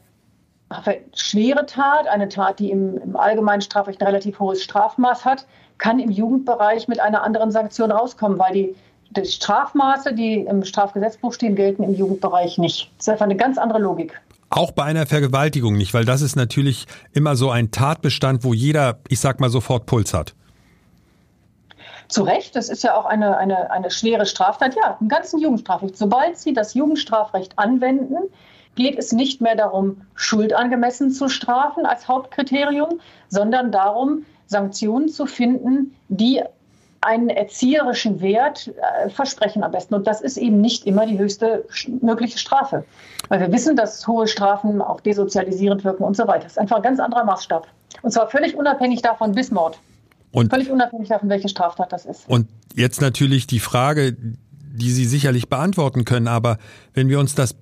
schwere 1.15 1.65
Tat, 1.65 2.07
eine 2.07 2.29
Tat, 2.29 2.59
die 2.59 2.71
im, 2.71 2.97
im 2.97 3.15
allgemeinen 3.15 3.61
Strafrecht 3.61 4.01
ein 4.01 4.07
relativ 4.07 4.39
hohes 4.39 4.63
Strafmaß 4.63 5.25
hat, 5.25 5.45
kann 5.77 5.99
im 5.99 6.11
Jugendbereich 6.11 6.87
mit 6.87 6.99
einer 6.99 7.23
anderen 7.23 7.51
Sanktion 7.51 7.91
rauskommen, 7.91 8.37
weil 8.37 8.53
die, 8.53 8.75
die 9.11 9.25
Strafmaße, 9.25 10.13
die 10.13 10.41
im 10.41 10.63
Strafgesetzbuch 10.63 11.33
stehen, 11.33 11.55
gelten 11.55 11.83
im 11.83 11.95
Jugendbereich 11.95 12.57
nicht. 12.57 12.91
Das 12.97 13.07
ist 13.07 13.09
einfach 13.09 13.25
eine 13.25 13.37
ganz 13.37 13.57
andere 13.57 13.79
Logik. 13.79 14.21
Auch 14.51 14.71
bei 14.71 14.83
einer 14.83 15.05
Vergewaltigung 15.05 15.75
nicht, 15.75 15.93
weil 15.93 16.05
das 16.05 16.21
ist 16.21 16.35
natürlich 16.35 16.85
immer 17.13 17.35
so 17.35 17.49
ein 17.51 17.71
Tatbestand, 17.71 18.43
wo 18.43 18.53
jeder, 18.53 18.99
ich 19.07 19.19
sag 19.19 19.39
mal, 19.39 19.49
sofort 19.49 19.85
Puls 19.85 20.13
hat. 20.13 20.33
Zu 22.07 22.23
Recht, 22.23 22.55
das 22.55 22.69
ist 22.69 22.83
ja 22.83 22.95
auch 22.95 23.05
eine, 23.05 23.37
eine, 23.37 23.69
eine 23.69 23.91
schwere 23.91 24.25
Straftat. 24.25 24.75
Ja, 24.75 24.97
im 24.99 25.07
ganzen 25.07 25.39
Jugendstrafrecht. 25.39 25.95
Sobald 25.95 26.39
Sie 26.39 26.53
das 26.53 26.73
Jugendstrafrecht 26.73 27.57
anwenden, 27.59 28.17
geht 28.75 28.97
es 28.97 29.11
nicht 29.11 29.41
mehr 29.41 29.55
darum, 29.55 30.01
Schuld 30.15 30.53
angemessen 30.53 31.11
zu 31.11 31.27
strafen 31.27 31.85
als 31.85 32.07
Hauptkriterium, 32.07 32.99
sondern 33.27 33.71
darum, 33.71 34.25
Sanktionen 34.47 35.09
zu 35.09 35.25
finden, 35.25 35.95
die 36.07 36.41
einen 37.01 37.29
erzieherischen 37.29 38.19
Wert 38.21 38.67
äh, 38.67 39.09
versprechen 39.09 39.63
am 39.63 39.71
besten. 39.71 39.93
Und 39.93 40.07
das 40.07 40.21
ist 40.21 40.37
eben 40.37 40.59
nicht 40.59 40.85
immer 40.85 41.05
die 41.05 41.17
höchste 41.17 41.65
mögliche 42.01 42.37
Strafe. 42.37 42.83
Weil 43.29 43.39
wir 43.39 43.51
wissen, 43.51 43.75
dass 43.75 44.05
hohe 44.07 44.27
Strafen 44.27 44.81
auch 44.81 44.99
desozialisierend 44.99 45.83
wirken 45.83 46.03
und 46.03 46.17
so 46.17 46.27
weiter. 46.27 46.43
Das 46.43 46.53
ist 46.53 46.57
einfach 46.57 46.77
ein 46.77 46.81
ganz 46.81 46.99
anderer 46.99 47.23
Maßstab. 47.23 47.67
Und 48.01 48.11
zwar 48.11 48.29
völlig 48.29 48.55
unabhängig 48.55 49.01
davon 49.01 49.33
bis 49.33 49.51
Mord. 49.51 49.79
Und, 50.31 50.49
völlig 50.49 50.69
unabhängig 50.69 51.09
davon, 51.09 51.29
welche 51.29 51.49
Straftat 51.49 51.91
das 51.91 52.05
ist. 52.05 52.27
Und 52.27 52.47
jetzt 52.75 53.01
natürlich 53.01 53.47
die 53.47 53.59
Frage, 53.59 54.15
die 54.15 54.91
Sie 54.91 55.05
sicherlich 55.05 55.49
beantworten 55.49 56.05
können, 56.05 56.27
aber 56.27 56.57
wenn 56.93 57.09
wir 57.09 57.19
uns 57.19 57.33
das 57.33 57.55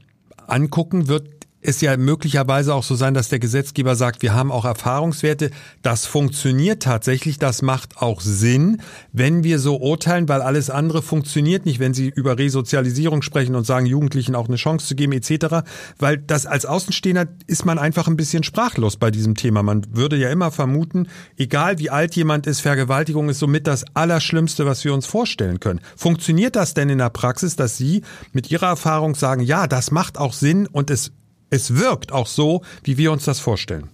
angucken, 0.48 1.08
wird 1.08 1.37
es 1.68 1.82
ja 1.82 1.98
möglicherweise 1.98 2.74
auch 2.74 2.84
so 2.84 2.96
sein, 2.96 3.14
dass 3.14 3.28
der 3.28 3.40
Gesetzgeber 3.40 3.96
sagt, 3.96 4.22
wir 4.22 4.34
haben 4.34 4.52
auch 4.52 4.64
Erfahrungswerte. 4.64 5.52
Das 5.82 6.06
funktioniert 6.06 6.84
tatsächlich, 6.84 7.40
das 7.40 7.62
macht 7.62 8.02
auch 8.02 8.22
Sinn, 8.22 8.82
wenn 9.12 9.44
wir 9.44 9.60
so 9.60 9.78
urteilen, 9.78 10.30
weil 10.30 10.42
alles 10.42 10.70
andere 10.70 11.02
funktioniert 11.02 11.66
nicht, 11.66 11.80
wenn 11.80 11.94
Sie 11.94 12.08
über 12.08 12.38
Resozialisierung 12.38 13.22
sprechen 13.22 13.56
und 13.56 13.66
sagen, 13.66 13.86
Jugendlichen 13.86 14.34
auch 14.34 14.48
eine 14.48 14.56
Chance 14.56 14.88
zu 14.88 14.96
geben 14.96 15.12
etc. 15.12 15.68
Weil 16.00 16.18
das 16.18 16.46
als 16.46 16.66
Außenstehender 16.66 17.28
ist 17.48 17.66
man 17.66 17.80
einfach 17.80 18.08
ein 18.08 18.18
bisschen 18.18 18.44
sprachlos 18.44 18.96
bei 18.96 19.12
diesem 19.12 19.36
Thema. 19.36 19.62
Man 19.62 19.86
würde 19.92 20.16
ja 20.16 20.30
immer 20.30 20.52
vermuten, 20.52 21.08
egal 21.36 21.80
wie 21.80 21.90
alt 21.90 22.16
jemand 22.16 22.48
ist, 22.48 22.62
Vergewaltigung 22.62 23.28
ist 23.28 23.40
somit 23.40 23.68
das 23.68 23.84
Allerschlimmste, 23.94 24.66
was 24.66 24.86
wir 24.86 24.94
uns 24.94 25.06
vorstellen 25.06 25.60
können. 25.60 25.82
Funktioniert 25.98 26.56
das 26.56 26.74
denn 26.74 26.90
in 26.90 27.00
der 27.00 27.10
Praxis, 27.10 27.58
dass 27.58 27.76
Sie 27.76 28.04
mit 28.32 28.50
Ihrer 28.52 28.68
Erfahrung 28.68 29.16
sagen, 29.16 29.42
ja, 29.42 29.68
das 29.68 29.92
macht 29.92 30.18
auch 30.18 30.32
Sinn 30.32 30.66
und 30.68 30.90
es 30.90 31.12
es 31.50 31.75
wirkt 31.75 32.12
auch 32.12 32.27
so, 32.27 32.62
wie 32.84 32.98
wir 32.98 33.12
uns 33.12 33.25
das 33.25 33.39
vorstellen. 33.39 33.89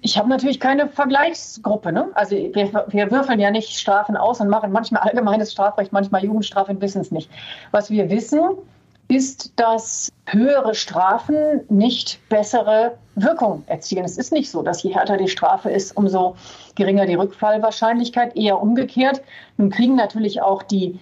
Ich 0.00 0.18
habe 0.18 0.28
natürlich 0.28 0.60
keine 0.60 0.88
Vergleichsgruppe. 0.88 1.92
Ne? 1.92 2.08
Also 2.14 2.36
wir, 2.36 2.86
wir, 2.88 3.10
würfeln 3.10 3.40
ja 3.40 3.50
nicht 3.50 3.78
Strafen 3.78 4.16
aus 4.16 4.40
und 4.40 4.48
machen 4.48 4.72
manchmal 4.72 5.02
allgemeines 5.02 5.52
Strafrecht, 5.52 5.92
manchmal 5.92 6.24
Jugendstrafe 6.24 6.78
wissen 6.80 7.00
es 7.00 7.10
nicht. 7.10 7.30
Was 7.70 7.90
wir 7.90 8.10
wissen, 8.10 8.40
ist, 9.08 9.52
dass 9.56 10.10
höhere 10.26 10.74
Strafen 10.74 11.60
nicht 11.68 12.20
bessere 12.28 12.96
Wirkung 13.14 13.62
erzielen. 13.66 14.04
Es 14.04 14.16
ist 14.16 14.32
nicht 14.32 14.50
so, 14.50 14.62
dass 14.62 14.82
je 14.82 14.94
härter 14.94 15.16
die 15.16 15.28
Strafe 15.28 15.70
ist, 15.70 15.96
umso 15.96 16.36
geringer 16.74 17.06
die 17.06 17.14
Rückfallwahrscheinlichkeit, 17.14 18.36
eher 18.36 18.60
umgekehrt. 18.60 19.22
Nun 19.58 19.70
kriegen 19.70 19.94
natürlich 19.94 20.40
auch 20.40 20.62
die 20.62 20.98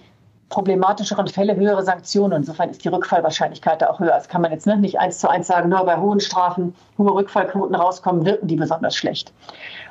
problematischeren 0.49 1.27
Fälle 1.27 1.55
höhere 1.55 1.83
Sanktionen. 1.83 2.39
Insofern 2.39 2.69
ist 2.69 2.83
die 2.83 2.89
Rückfallwahrscheinlichkeit 2.89 3.81
da 3.81 3.89
auch 3.89 3.99
höher. 3.99 4.11
Das 4.11 4.27
kann 4.27 4.41
man 4.41 4.51
jetzt 4.51 4.67
ne, 4.67 4.77
nicht 4.77 4.99
eins 4.99 5.19
zu 5.19 5.29
eins 5.29 5.47
sagen, 5.47 5.69
nur 5.69 5.83
bei 5.85 5.97
hohen 5.97 6.19
Strafen 6.19 6.75
hohe 6.97 7.13
Rückfallquoten 7.13 7.75
rauskommen, 7.75 8.25
wirken 8.25 8.47
die 8.47 8.55
besonders 8.55 8.95
schlecht. 8.95 9.33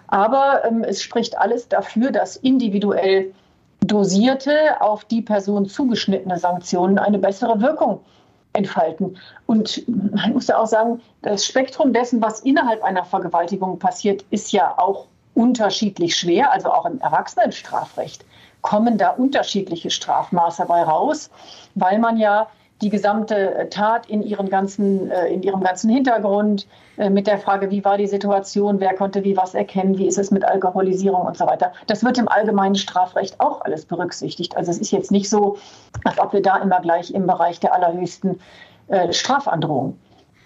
Aber 0.06 0.64
ähm, 0.64 0.84
es 0.84 1.02
spricht 1.02 1.38
alles 1.38 1.68
dafür, 1.68 2.12
dass 2.12 2.36
individuell 2.36 3.32
dosierte, 3.80 4.80
auf 4.80 5.04
die 5.04 5.22
Person 5.22 5.66
zugeschnittene 5.66 6.38
Sanktionen 6.38 6.98
eine 6.98 7.18
bessere 7.18 7.60
Wirkung 7.60 8.00
entfalten. 8.52 9.18
Und 9.46 9.82
man 9.88 10.34
muss 10.34 10.46
ja 10.46 10.58
auch 10.58 10.66
sagen, 10.66 11.00
das 11.22 11.44
Spektrum 11.44 11.92
dessen, 11.92 12.22
was 12.22 12.40
innerhalb 12.40 12.84
einer 12.84 13.04
Vergewaltigung 13.04 13.78
passiert, 13.78 14.24
ist 14.30 14.52
ja 14.52 14.74
auch 14.76 15.06
unterschiedlich 15.34 16.14
schwer, 16.14 16.52
also 16.52 16.70
auch 16.70 16.84
im 16.84 17.00
Erwachsenenstrafrecht 17.00 18.24
kommen 18.62 18.96
da 18.96 19.10
unterschiedliche 19.10 19.90
Strafmaße 19.90 20.64
bei 20.66 20.82
raus, 20.82 21.30
weil 21.74 21.98
man 21.98 22.16
ja 22.16 22.48
die 22.80 22.90
gesamte 22.90 23.68
Tat 23.70 24.06
in, 24.06 24.22
ihren 24.22 24.48
ganzen, 24.48 25.10
äh, 25.10 25.28
in 25.28 25.42
ihrem 25.42 25.60
ganzen 25.60 25.88
Hintergrund 25.88 26.66
äh, 26.96 27.10
mit 27.10 27.28
der 27.28 27.38
Frage, 27.38 27.70
wie 27.70 27.84
war 27.84 27.96
die 27.96 28.08
Situation, 28.08 28.80
wer 28.80 28.94
konnte 28.94 29.22
wie 29.22 29.36
was 29.36 29.54
erkennen, 29.54 29.98
wie 29.98 30.08
ist 30.08 30.18
es 30.18 30.32
mit 30.32 30.44
Alkoholisierung 30.44 31.22
und 31.24 31.36
so 31.36 31.46
weiter. 31.46 31.72
Das 31.86 32.02
wird 32.02 32.18
im 32.18 32.28
allgemeinen 32.28 32.74
Strafrecht 32.74 33.38
auch 33.38 33.60
alles 33.60 33.84
berücksichtigt. 33.84 34.56
Also 34.56 34.72
es 34.72 34.78
ist 34.78 34.90
jetzt 34.90 35.12
nicht 35.12 35.30
so, 35.30 35.58
als 36.04 36.18
ob 36.18 36.32
wir 36.32 36.42
da 36.42 36.56
immer 36.56 36.80
gleich 36.80 37.14
im 37.14 37.26
Bereich 37.26 37.60
der 37.60 37.72
allerhöchsten 37.72 38.40
äh, 38.88 39.12
Strafandrohung 39.12 39.96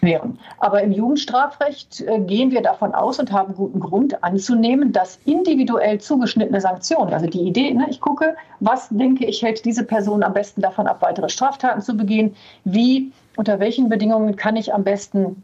wären. 0.07 0.39
Aber 0.59 0.83
im 0.83 0.93
Jugendstrafrecht 0.93 2.01
äh, 2.01 2.19
gehen 2.21 2.51
wir 2.51 2.63
davon 2.63 2.95
aus 2.95 3.19
und 3.19 3.31
haben 3.31 3.55
guten 3.55 3.81
Grund 3.81 4.25
anzunehmen, 4.25 4.93
dass 4.93 5.19
individuell 5.27 6.01
zugeschnittene 6.01 6.63
Sanktionen, 6.63 7.13
also 7.13 7.27
die 7.27 7.43
Idee, 7.43 7.75
ne, 7.75 7.87
ich 7.91 8.01
gucke, 8.01 8.35
was 8.61 8.89
denke 8.89 9.27
ich, 9.27 9.43
hält 9.43 9.67
diese 9.67 9.85
Person 9.85 10.23
am 10.23 10.33
besten 10.33 10.63
davon 10.63 10.87
ab, 10.87 11.03
weitere 11.03 11.29
Straftaten 11.29 11.83
zu 11.83 11.95
begehen, 11.95 12.35
wie, 12.65 13.13
unter 13.37 13.61
welchen 13.61 13.91
Bedingungen 13.91 14.37
kann 14.37 14.57
ich 14.57 14.73
am 14.73 14.83
besten 14.83 15.43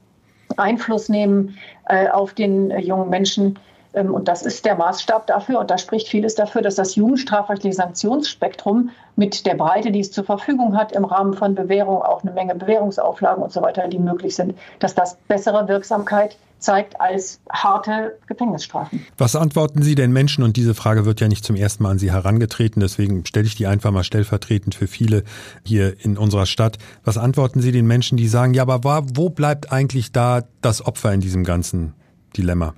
Einfluss 0.57 1.11
nehmen 1.11 1.59
äh, 1.89 2.09
auf 2.09 2.33
den 2.33 2.71
äh, 2.71 2.81
jungen 2.81 3.11
Menschen, 3.11 3.59
und 3.93 4.29
das 4.29 4.43
ist 4.43 4.65
der 4.65 4.75
Maßstab 4.77 5.27
dafür. 5.27 5.61
Und 5.61 5.71
da 5.71 5.79
spricht 5.79 6.09
vieles 6.09 6.35
dafür, 6.35 6.63
dass 6.63 6.77
das 6.77 6.95
jugendstrafrechtliche 6.95 7.77
Sanktionsspektrum 7.77 8.91
mit 9.17 9.45
der 9.45 9.55
Breite, 9.55 9.91
die 9.91 10.01
es 10.01 10.11
zur 10.11 10.25
Verfügung 10.25 10.77
hat, 10.77 10.93
im 10.93 11.05
Rahmen 11.05 11.35
von 11.35 11.55
Bewährung, 11.55 12.03
auch 12.03 12.23
eine 12.23 12.33
Menge 12.33 12.55
Bewährungsauflagen 12.55 13.43
und 13.43 13.53
so 13.53 13.61
weiter, 13.61 13.89
die 13.89 13.99
möglich 13.99 14.35
sind, 14.35 14.55
dass 14.79 14.95
das 14.95 15.17
bessere 15.29 15.69
Wirksamkeit 15.69 16.37
zeigt 16.59 17.01
als 17.01 17.41
harte 17.51 18.19
Gefängnisstrafen. 18.27 19.05
Was 19.19 19.37
antworten 19.37 19.83
Sie 19.83 19.95
denn 19.95 20.13
Menschen? 20.13 20.45
Und 20.45 20.57
diese 20.57 20.75
Frage 20.75 21.05
wird 21.05 21.21
ja 21.21 21.29
nicht 21.29 21.45
zum 21.45 21.57
ersten 21.57 21.83
Mal 21.83 21.91
an 21.91 21.99
Sie 21.99 22.13
herangetreten, 22.13 22.81
deswegen 22.81 23.27
stelle 23.27 23.47
ich 23.47 23.57
die 23.57 23.67
einfach 23.67 23.91
mal 23.91 24.05
stellvertretend 24.05 24.75
für 24.75 24.87
viele 24.87 25.25
hier 25.65 26.03
in 26.05 26.17
unserer 26.17 26.47
Stadt. 26.47 26.79
Was 27.05 27.19
antworten 27.19 27.61
Sie 27.61 27.73
den 27.73 27.87
Menschen, 27.87 28.17
die 28.17 28.29
sagen, 28.29 28.55
ja, 28.55 28.63
aber 28.63 29.05
wo 29.15 29.29
bleibt 29.29 29.73
eigentlich 29.73 30.13
da 30.13 30.45
das 30.61 30.87
Opfer 30.87 31.13
in 31.13 31.21
diesem 31.21 31.45
ganzen 31.45 31.95
Dilemma? 32.37 32.75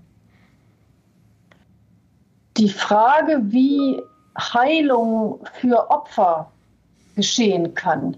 Die 2.57 2.69
Frage, 2.69 3.41
wie 3.45 4.01
Heilung 4.39 5.41
für 5.61 5.91
Opfer 5.91 6.51
geschehen 7.17 7.75
kann, 7.75 8.17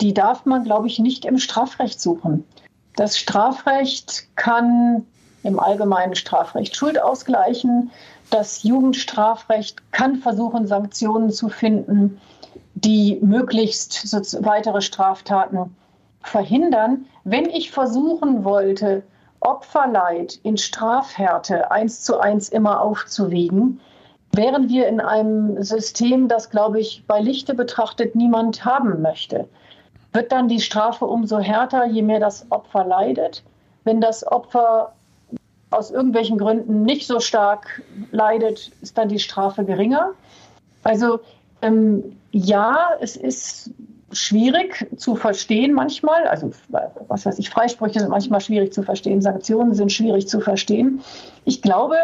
die 0.00 0.14
darf 0.14 0.46
man, 0.46 0.64
glaube 0.64 0.86
ich, 0.86 0.98
nicht 0.98 1.24
im 1.24 1.38
Strafrecht 1.38 2.00
suchen. 2.00 2.44
Das 2.96 3.18
Strafrecht 3.18 4.26
kann 4.36 5.06
im 5.42 5.58
allgemeinen 5.58 6.14
Strafrecht 6.14 6.76
Schuld 6.76 7.00
ausgleichen. 7.00 7.90
Das 8.30 8.62
Jugendstrafrecht 8.62 9.92
kann 9.92 10.16
versuchen, 10.16 10.66
Sanktionen 10.66 11.30
zu 11.30 11.48
finden, 11.48 12.20
die 12.74 13.18
möglichst 13.22 14.12
weitere 14.44 14.80
Straftaten 14.80 15.76
verhindern. 16.22 17.06
Wenn 17.24 17.46
ich 17.46 17.70
versuchen 17.70 18.44
wollte, 18.44 19.02
Opferleid 19.40 20.38
in 20.42 20.56
Strafhärte 20.56 21.70
eins 21.70 22.02
zu 22.02 22.18
eins 22.18 22.48
immer 22.48 22.80
aufzuwiegen, 22.80 23.80
wären 24.32 24.68
wir 24.68 24.86
in 24.86 25.00
einem 25.00 25.62
System, 25.62 26.28
das, 26.28 26.50
glaube 26.50 26.80
ich, 26.80 27.04
bei 27.06 27.20
Lichte 27.20 27.54
betrachtet 27.54 28.14
niemand 28.14 28.64
haben 28.64 29.02
möchte. 29.02 29.48
Wird 30.12 30.32
dann 30.32 30.48
die 30.48 30.60
Strafe 30.60 31.06
umso 31.06 31.38
härter, 31.38 31.86
je 31.86 32.02
mehr 32.02 32.20
das 32.20 32.46
Opfer 32.50 32.84
leidet? 32.84 33.42
Wenn 33.84 34.00
das 34.00 34.26
Opfer 34.26 34.92
aus 35.70 35.90
irgendwelchen 35.90 36.36
Gründen 36.36 36.82
nicht 36.82 37.06
so 37.06 37.20
stark 37.20 37.82
leidet, 38.10 38.72
ist 38.82 38.98
dann 38.98 39.08
die 39.08 39.20
Strafe 39.20 39.64
geringer. 39.64 40.10
Also 40.82 41.20
ähm, 41.62 42.16
ja, 42.32 42.90
es 43.00 43.16
ist 43.16 43.70
schwierig 44.12 44.86
zu 44.96 45.16
verstehen 45.16 45.72
manchmal. 45.72 46.26
Also 46.26 46.50
was 47.08 47.26
weiß 47.26 47.38
ich, 47.38 47.50
Freisprüche 47.50 48.00
sind 48.00 48.10
manchmal 48.10 48.40
schwierig 48.40 48.72
zu 48.72 48.82
verstehen, 48.82 49.22
Sanktionen 49.22 49.74
sind 49.74 49.92
schwierig 49.92 50.28
zu 50.28 50.40
verstehen. 50.40 51.00
Ich 51.44 51.62
glaube, 51.62 51.96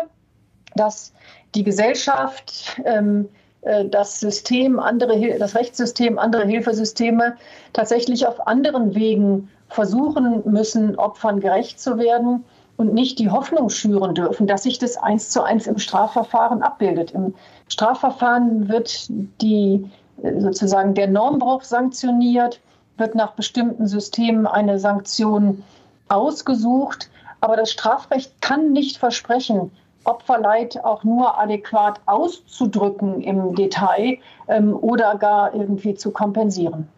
dass 0.74 1.12
die 1.54 1.64
Gesellschaft, 1.64 2.80
ähm, 2.84 3.28
äh, 3.62 3.86
das 3.86 4.20
System, 4.20 4.78
andere, 4.78 5.38
das 5.38 5.54
Rechtssystem, 5.54 6.18
andere 6.18 6.46
Hilfesysteme 6.46 7.36
tatsächlich 7.72 8.26
auf 8.26 8.46
anderen 8.46 8.94
Wegen 8.94 9.48
versuchen 9.68 10.42
müssen, 10.44 10.96
Opfern 10.96 11.40
gerecht 11.40 11.80
zu 11.80 11.98
werden 11.98 12.44
und 12.76 12.92
nicht 12.92 13.18
die 13.18 13.30
Hoffnung 13.30 13.70
schüren 13.70 14.14
dürfen, 14.14 14.46
dass 14.46 14.64
sich 14.64 14.78
das 14.78 14.96
eins 14.96 15.30
zu 15.30 15.42
eins 15.42 15.66
im 15.66 15.78
Strafverfahren 15.78 16.62
abbildet. 16.62 17.12
Im 17.12 17.34
Strafverfahren 17.68 18.68
wird 18.68 19.08
die 19.40 19.90
sozusagen 20.38 20.94
der 20.94 21.08
Normbruch 21.08 21.62
sanktioniert, 21.62 22.60
wird 22.96 23.14
nach 23.14 23.32
bestimmten 23.32 23.86
Systemen 23.86 24.46
eine 24.46 24.78
Sanktion 24.78 25.62
ausgesucht. 26.08 27.10
Aber 27.40 27.56
das 27.56 27.70
Strafrecht 27.70 28.40
kann 28.40 28.72
nicht 28.72 28.96
versprechen, 28.96 29.70
Opferleid 30.04 30.82
auch 30.84 31.04
nur 31.04 31.38
adäquat 31.38 32.00
auszudrücken 32.06 33.20
im 33.20 33.54
Detail 33.54 34.18
ähm, 34.48 34.74
oder 34.74 35.16
gar 35.16 35.52
irgendwie 35.54 35.94
zu 35.94 36.12
kompensieren. 36.12 36.88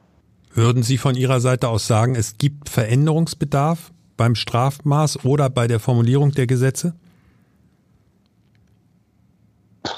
Würden 0.52 0.82
Sie 0.82 0.98
von 0.98 1.14
Ihrer 1.14 1.40
Seite 1.40 1.68
aus 1.68 1.86
sagen, 1.86 2.14
es 2.14 2.36
gibt 2.38 2.68
Veränderungsbedarf 2.68 3.92
beim 4.16 4.34
Strafmaß 4.34 5.24
oder 5.24 5.48
bei 5.48 5.66
der 5.66 5.80
Formulierung 5.80 6.32
der 6.32 6.46
Gesetze? 6.46 6.94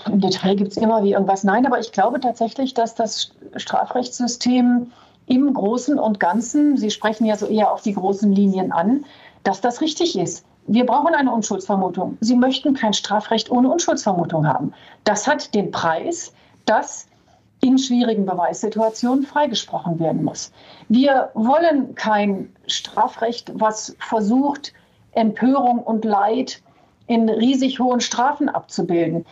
Im 0.07 0.21
Detail 0.21 0.57
gibt 0.57 0.73
es 0.73 0.77
immer 0.77 1.03
wie 1.03 1.13
irgendwas. 1.13 1.45
Nein, 1.45 1.67
aber 1.67 1.79
ich 1.79 1.93
glaube 1.93 2.21
tatsächlich, 2.21 2.75
dass 2.75 2.95
das 2.95 3.33
Strafrechtssystem 3.57 4.91
im 5.27 5.55
Großen 5.55 5.99
und 5.99 6.19
Ganzen, 6.19 6.77
Sie 6.77 6.91
sprechen 6.91 7.25
ja 7.25 7.37
so 7.37 7.47
eher 7.47 7.73
auf 7.73 7.83
die 7.83 7.95
großen 7.95 8.33
Linien 8.33 8.73
an, 8.73 9.05
dass 9.45 9.61
das 9.61 9.81
richtig 9.81 10.19
ist. 10.19 10.45
Wir 10.67 10.87
brauchen 10.87 11.15
eine 11.15 11.33
Unschuldsvermutung. 11.33 12.19
Sie 12.21 12.37
möchten 12.37 12.75
kein 12.75 12.93
Strafrecht 12.93 13.51
ohne 13.51 13.71
Unschuldsvermutung 13.71 14.47
haben. 14.47 14.73
Das 15.05 15.27
hat 15.27 15.55
den 15.55 15.71
Preis, 15.71 16.33
dass 16.65 17.07
in 17.61 17.79
schwierigen 17.79 18.27
Beweissituationen 18.27 19.25
freigesprochen 19.25 19.99
werden 19.99 20.25
muss. 20.25 20.53
Wir 20.89 21.31
wollen 21.35 21.95
kein 21.95 22.53
Strafrecht, 22.67 23.53
was 23.55 23.97
versucht, 23.99 24.73
Empörung 25.13 25.79
und 25.79 26.05
Leid 26.05 26.63
in 27.07 27.29
riesig 27.29 27.81
hohen 27.81 28.01
Strafen 28.01 28.49
abzubilden. 28.49 29.27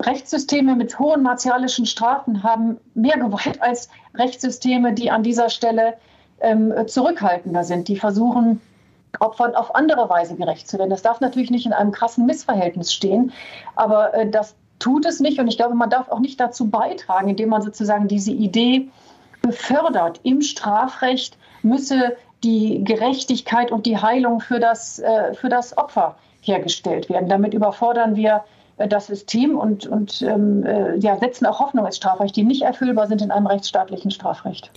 Rechtssysteme 0.00 0.76
mit 0.76 0.98
hohen 0.98 1.22
martialischen 1.22 1.86
Strafen 1.86 2.42
haben 2.42 2.78
mehr 2.94 3.18
Gewalt 3.18 3.60
als 3.60 3.88
Rechtssysteme, 4.14 4.92
die 4.92 5.10
an 5.10 5.22
dieser 5.22 5.50
Stelle 5.50 5.94
ähm, 6.40 6.72
zurückhaltender 6.86 7.64
sind, 7.64 7.88
die 7.88 7.96
versuchen, 7.96 8.60
Opfern 9.20 9.54
auf 9.54 9.74
andere 9.74 10.08
Weise 10.08 10.36
gerecht 10.36 10.68
zu 10.68 10.78
werden. 10.78 10.90
Das 10.90 11.02
darf 11.02 11.20
natürlich 11.20 11.50
nicht 11.50 11.66
in 11.66 11.72
einem 11.72 11.92
krassen 11.92 12.26
Missverhältnis 12.26 12.92
stehen, 12.92 13.32
aber 13.74 14.14
äh, 14.14 14.30
das 14.30 14.54
tut 14.78 15.06
es 15.06 15.20
nicht. 15.20 15.40
Und 15.40 15.48
ich 15.48 15.56
glaube, 15.56 15.74
man 15.74 15.90
darf 15.90 16.08
auch 16.08 16.20
nicht 16.20 16.38
dazu 16.38 16.68
beitragen, 16.68 17.28
indem 17.28 17.48
man 17.48 17.62
sozusagen 17.62 18.06
diese 18.06 18.32
Idee 18.32 18.88
befördert. 19.42 20.20
Im 20.22 20.42
Strafrecht 20.42 21.36
müsse 21.62 22.16
die 22.44 22.84
Gerechtigkeit 22.84 23.72
und 23.72 23.86
die 23.86 23.98
Heilung 23.98 24.40
für 24.40 24.60
das, 24.60 24.98
äh, 25.00 25.34
für 25.34 25.48
das 25.48 25.76
Opfer 25.76 26.16
hergestellt 26.40 27.08
werden. 27.08 27.28
Damit 27.28 27.54
überfordern 27.54 28.14
wir 28.14 28.44
das 28.86 29.06
System 29.08 29.58
und, 29.58 29.86
und 29.86 30.22
ähm, 30.22 30.64
äh, 30.64 30.96
ja, 30.98 31.18
setzen 31.18 31.46
auch 31.46 31.60
Hoffnung 31.60 31.86
ins 31.86 31.96
Strafrecht, 31.96 32.36
die 32.36 32.44
nicht 32.44 32.62
erfüllbar 32.62 33.08
sind 33.08 33.22
in 33.22 33.30
einem 33.30 33.46
rechtsstaatlichen 33.46 34.10
Strafrecht. 34.10 34.70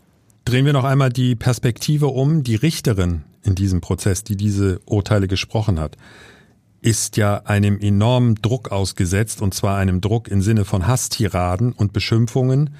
Drehen 0.45 0.65
wir 0.65 0.73
noch 0.73 0.83
einmal 0.83 1.09
die 1.09 1.35
Perspektive 1.35 2.07
um. 2.07 2.43
Die 2.43 2.55
Richterin 2.55 3.23
in 3.43 3.55
diesem 3.55 3.81
Prozess, 3.81 4.23
die 4.23 4.35
diese 4.35 4.79
Urteile 4.85 5.27
gesprochen 5.27 5.79
hat, 5.79 5.97
ist 6.81 7.15
ja 7.17 7.43
einem 7.45 7.79
enormen 7.79 8.35
Druck 8.35 8.71
ausgesetzt, 8.71 9.41
und 9.41 9.53
zwar 9.53 9.77
einem 9.77 10.01
Druck 10.01 10.27
im 10.27 10.41
Sinne 10.41 10.65
von 10.65 10.87
Hasstiraden 10.87 11.73
und 11.73 11.93
Beschimpfungen. 11.93 12.71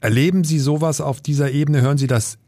Erleben 0.00 0.44
Sie 0.44 0.58
sowas 0.58 1.00
auf 1.00 1.20
dieser 1.20 1.50
Ebene? 1.50 1.82
Hören 1.82 1.98
Sie 1.98 2.06
das 2.06 2.38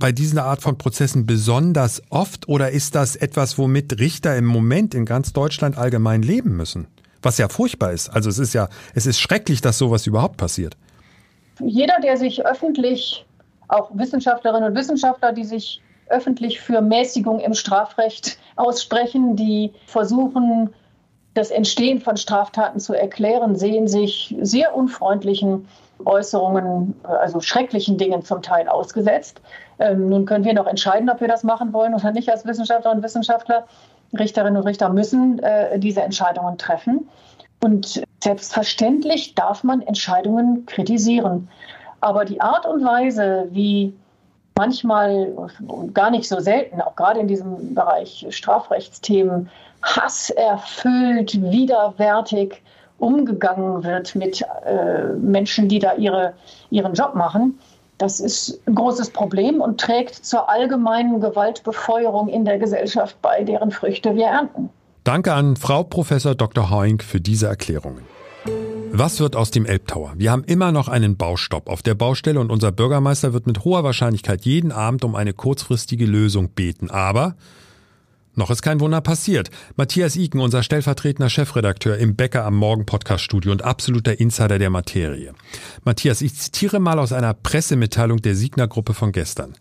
bei 0.00 0.10
dieser 0.10 0.46
Art 0.46 0.62
von 0.62 0.78
Prozessen 0.78 1.26
besonders 1.26 2.02
oft 2.10 2.48
oder 2.48 2.70
ist 2.70 2.96
das 2.96 3.14
etwas, 3.14 3.58
womit 3.58 4.00
Richter 4.00 4.36
im 4.36 4.46
Moment 4.46 4.94
in 4.94 5.04
ganz 5.04 5.32
Deutschland 5.32 5.78
allgemein 5.78 6.22
leben 6.22 6.56
müssen? 6.56 6.88
Was 7.22 7.38
ja 7.38 7.48
furchtbar 7.48 7.92
ist. 7.92 8.08
Also 8.08 8.30
es 8.30 8.38
ist 8.38 8.54
ja, 8.54 8.68
es 8.94 9.06
ist 9.06 9.20
schrecklich, 9.20 9.60
dass 9.60 9.78
sowas 9.78 10.06
überhaupt 10.06 10.38
passiert. 10.38 10.76
Jeder, 11.60 12.00
der 12.02 12.16
sich 12.16 12.44
öffentlich, 12.44 13.26
auch 13.68 13.90
Wissenschaftlerinnen 13.94 14.70
und 14.70 14.74
Wissenschaftler, 14.74 15.32
die 15.32 15.44
sich 15.44 15.80
öffentlich 16.08 16.60
für 16.60 16.80
Mäßigung 16.80 17.38
im 17.38 17.54
Strafrecht 17.54 18.38
aussprechen, 18.56 19.36
die 19.36 19.72
versuchen, 19.86 20.70
das 21.34 21.50
Entstehen 21.50 22.00
von 22.00 22.16
Straftaten 22.16 22.80
zu 22.80 22.94
erklären, 22.94 23.54
sehen 23.54 23.86
sich 23.86 24.34
sehr 24.40 24.74
unfreundlichen 24.74 25.68
Äußerungen, 26.04 26.94
also 27.02 27.40
schrecklichen 27.40 27.98
Dingen 27.98 28.24
zum 28.24 28.42
Teil 28.42 28.68
ausgesetzt. 28.68 29.40
Ähm, 29.80 30.08
nun 30.08 30.26
können 30.26 30.44
wir 30.44 30.54
noch 30.54 30.66
entscheiden, 30.66 31.10
ob 31.10 31.20
wir 31.20 31.28
das 31.28 31.42
machen 31.42 31.72
wollen 31.72 31.94
oder 31.94 32.12
nicht 32.12 32.30
als 32.30 32.46
Wissenschaftlerinnen 32.46 32.98
und 32.98 33.04
Wissenschaftler. 33.04 33.66
Richterinnen 34.18 34.56
und 34.56 34.66
Richter 34.66 34.88
müssen 34.88 35.38
äh, 35.40 35.78
diese 35.78 36.02
Entscheidungen 36.02 36.58
treffen. 36.58 37.08
Und 37.62 38.02
selbstverständlich 38.22 39.34
darf 39.34 39.64
man 39.64 39.82
Entscheidungen 39.82 40.66
kritisieren. 40.66 41.48
Aber 42.00 42.24
die 42.24 42.40
Art 42.40 42.66
und 42.66 42.84
Weise, 42.84 43.48
wie 43.50 43.94
manchmal 44.56 45.32
gar 45.94 46.10
nicht 46.10 46.28
so 46.28 46.40
selten, 46.40 46.80
auch 46.80 46.96
gerade 46.96 47.20
in 47.20 47.28
diesem 47.28 47.74
Bereich 47.74 48.26
Strafrechtsthemen, 48.30 49.48
hasserfüllt, 49.82 51.40
widerwärtig 51.40 52.62
umgegangen 52.98 53.82
wird 53.82 54.14
mit 54.14 54.44
äh, 54.66 55.04
Menschen, 55.18 55.68
die 55.68 55.78
da 55.78 55.94
ihre, 55.94 56.34
ihren 56.70 56.92
Job 56.92 57.14
machen, 57.14 57.58
das 58.00 58.18
ist 58.18 58.60
ein 58.66 58.74
großes 58.74 59.10
Problem 59.10 59.60
und 59.60 59.78
trägt 59.78 60.14
zur 60.14 60.48
allgemeinen 60.48 61.20
Gewaltbefeuerung 61.20 62.28
in 62.28 62.46
der 62.46 62.58
Gesellschaft 62.58 63.20
bei, 63.20 63.44
deren 63.44 63.70
Früchte 63.70 64.14
wir 64.14 64.26
ernten. 64.26 64.70
Danke 65.04 65.34
an 65.34 65.56
Frau 65.56 65.82
Professor 65.82 66.34
Dr. 66.34 66.70
Hoink 66.70 67.04
für 67.04 67.20
diese 67.20 67.46
Erklärungen. 67.46 68.04
Was 68.92 69.20
wird 69.20 69.36
aus 69.36 69.50
dem 69.50 69.66
Elbtower? 69.66 70.14
Wir 70.16 70.32
haben 70.32 70.44
immer 70.44 70.72
noch 70.72 70.88
einen 70.88 71.16
Baustopp 71.16 71.68
auf 71.68 71.82
der 71.82 71.94
Baustelle 71.94 72.40
und 72.40 72.50
unser 72.50 72.72
Bürgermeister 72.72 73.34
wird 73.34 73.46
mit 73.46 73.64
hoher 73.64 73.84
Wahrscheinlichkeit 73.84 74.46
jeden 74.46 74.72
Abend 74.72 75.04
um 75.04 75.14
eine 75.14 75.34
kurzfristige 75.34 76.06
Lösung 76.06 76.48
beten. 76.48 76.90
Aber 76.90 77.36
noch 78.40 78.50
ist 78.50 78.62
kein 78.62 78.80
Wunder 78.80 79.00
passiert. 79.00 79.50
Matthias 79.76 80.16
Iken, 80.16 80.40
unser 80.40 80.62
stellvertretender 80.64 81.30
Chefredakteur 81.30 81.98
im 81.98 82.16
Bäcker 82.16 82.44
am 82.44 82.56
Morgen 82.56 82.86
Podcast 82.86 83.22
Studio 83.22 83.52
und 83.52 83.62
absoluter 83.62 84.18
Insider 84.18 84.58
der 84.58 84.70
Materie. 84.70 85.34
Matthias, 85.84 86.22
ich 86.22 86.34
zitiere 86.34 86.80
mal 86.80 86.98
aus 86.98 87.12
einer 87.12 87.34
Pressemitteilung 87.34 88.22
der 88.22 88.34
Signer 88.34 88.66
Gruppe 88.66 88.94
von 88.94 89.12
gestern. 89.12 89.54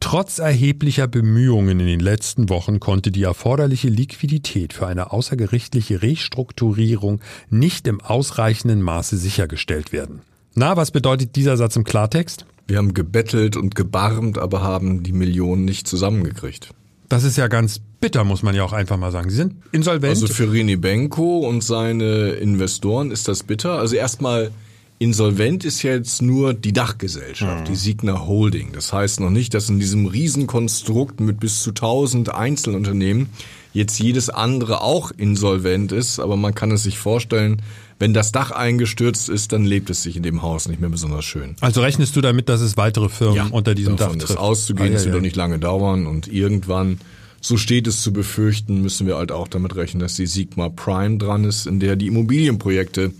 Trotz 0.00 0.38
erheblicher 0.38 1.06
Bemühungen 1.06 1.80
in 1.80 1.86
den 1.86 2.00
letzten 2.00 2.48
Wochen 2.48 2.80
konnte 2.80 3.10
die 3.10 3.24
erforderliche 3.24 3.88
Liquidität 3.88 4.72
für 4.72 4.86
eine 4.86 5.12
außergerichtliche 5.12 6.02
Restrukturierung 6.02 7.20
nicht 7.50 7.86
im 7.86 8.00
ausreichenden 8.00 8.80
Maße 8.80 9.16
sichergestellt 9.16 9.92
werden. 9.92 10.22
Na, 10.54 10.76
was 10.76 10.92
bedeutet 10.92 11.36
dieser 11.36 11.56
Satz 11.56 11.76
im 11.76 11.84
Klartext? 11.84 12.46
Wir 12.66 12.78
haben 12.78 12.94
gebettelt 12.94 13.56
und 13.56 13.74
gebarmt, 13.74 14.38
aber 14.38 14.62
haben 14.62 15.02
die 15.02 15.12
Millionen 15.12 15.64
nicht 15.64 15.86
zusammengekriegt. 15.86 16.70
Das 17.08 17.24
ist 17.24 17.36
ja 17.36 17.48
ganz 17.48 17.80
bitter, 18.00 18.24
muss 18.24 18.42
man 18.42 18.54
ja 18.54 18.64
auch 18.64 18.72
einfach 18.72 18.96
mal 18.96 19.12
sagen. 19.12 19.30
Sie 19.30 19.36
sind 19.36 19.56
insolvent. 19.72 20.10
Also 20.10 20.26
für 20.28 20.46
René 20.46 20.76
Benko 20.76 21.40
und 21.40 21.62
seine 21.62 22.30
Investoren 22.30 23.10
ist 23.10 23.28
das 23.28 23.42
bitter. 23.42 23.78
Also 23.78 23.96
erstmal 23.96 24.50
insolvent 24.98 25.64
ist 25.64 25.82
jetzt 25.82 26.22
nur 26.22 26.54
die 26.54 26.72
Dachgesellschaft, 26.72 27.60
mhm. 27.60 27.64
die 27.72 27.76
Signa 27.76 28.26
Holding. 28.26 28.72
Das 28.72 28.92
heißt 28.92 29.20
noch 29.20 29.30
nicht, 29.30 29.54
dass 29.54 29.68
in 29.68 29.78
diesem 29.78 30.06
Riesenkonstrukt 30.06 31.20
mit 31.20 31.40
bis 31.40 31.62
zu 31.62 31.70
1000 31.70 32.34
Einzelunternehmen 32.34 33.28
jetzt 33.72 33.98
jedes 34.00 34.28
andere 34.28 34.80
auch 34.80 35.12
insolvent 35.16 35.92
ist, 35.92 36.18
aber 36.18 36.36
man 36.36 36.54
kann 36.54 36.72
es 36.72 36.82
sich 36.82 36.98
vorstellen, 36.98 37.62
wenn 38.00 38.14
das 38.14 38.32
Dach 38.32 38.50
eingestürzt 38.50 39.28
ist, 39.28 39.52
dann 39.52 39.64
lebt 39.64 39.90
es 39.90 40.02
sich 40.02 40.16
in 40.16 40.22
dem 40.22 40.42
Haus 40.42 40.68
nicht 40.68 40.80
mehr 40.80 40.90
besonders 40.90 41.24
schön. 41.24 41.56
Also 41.60 41.80
rechnest 41.80 42.14
du 42.16 42.20
damit, 42.20 42.48
dass 42.48 42.60
es 42.60 42.76
weitere 42.76 43.08
Firmen 43.08 43.36
ja, 43.36 43.46
unter 43.50 43.74
diesem 43.74 43.96
Dach 43.96 44.10
trifft? 44.10 44.30
Das 44.30 44.36
auszugehen, 44.36 44.92
es 44.92 45.02
ah, 45.02 45.06
ja, 45.06 45.06
wird 45.06 45.16
doch 45.16 45.22
nicht 45.22 45.36
lange 45.36 45.58
dauern 45.58 46.06
und 46.06 46.28
irgendwann, 46.28 46.98
so 47.40 47.56
steht 47.56 47.86
es 47.86 48.02
zu 48.02 48.12
befürchten, 48.12 48.82
müssen 48.82 49.06
wir 49.06 49.16
halt 49.16 49.32
auch 49.32 49.48
damit 49.48 49.76
rechnen, 49.76 50.00
dass 50.00 50.14
die 50.14 50.26
Sigma 50.26 50.68
Prime 50.68 51.18
dran 51.18 51.44
ist, 51.44 51.66
in 51.66 51.80
der 51.80 51.96
die 51.96 52.08
Immobilienprojekte 52.08 53.12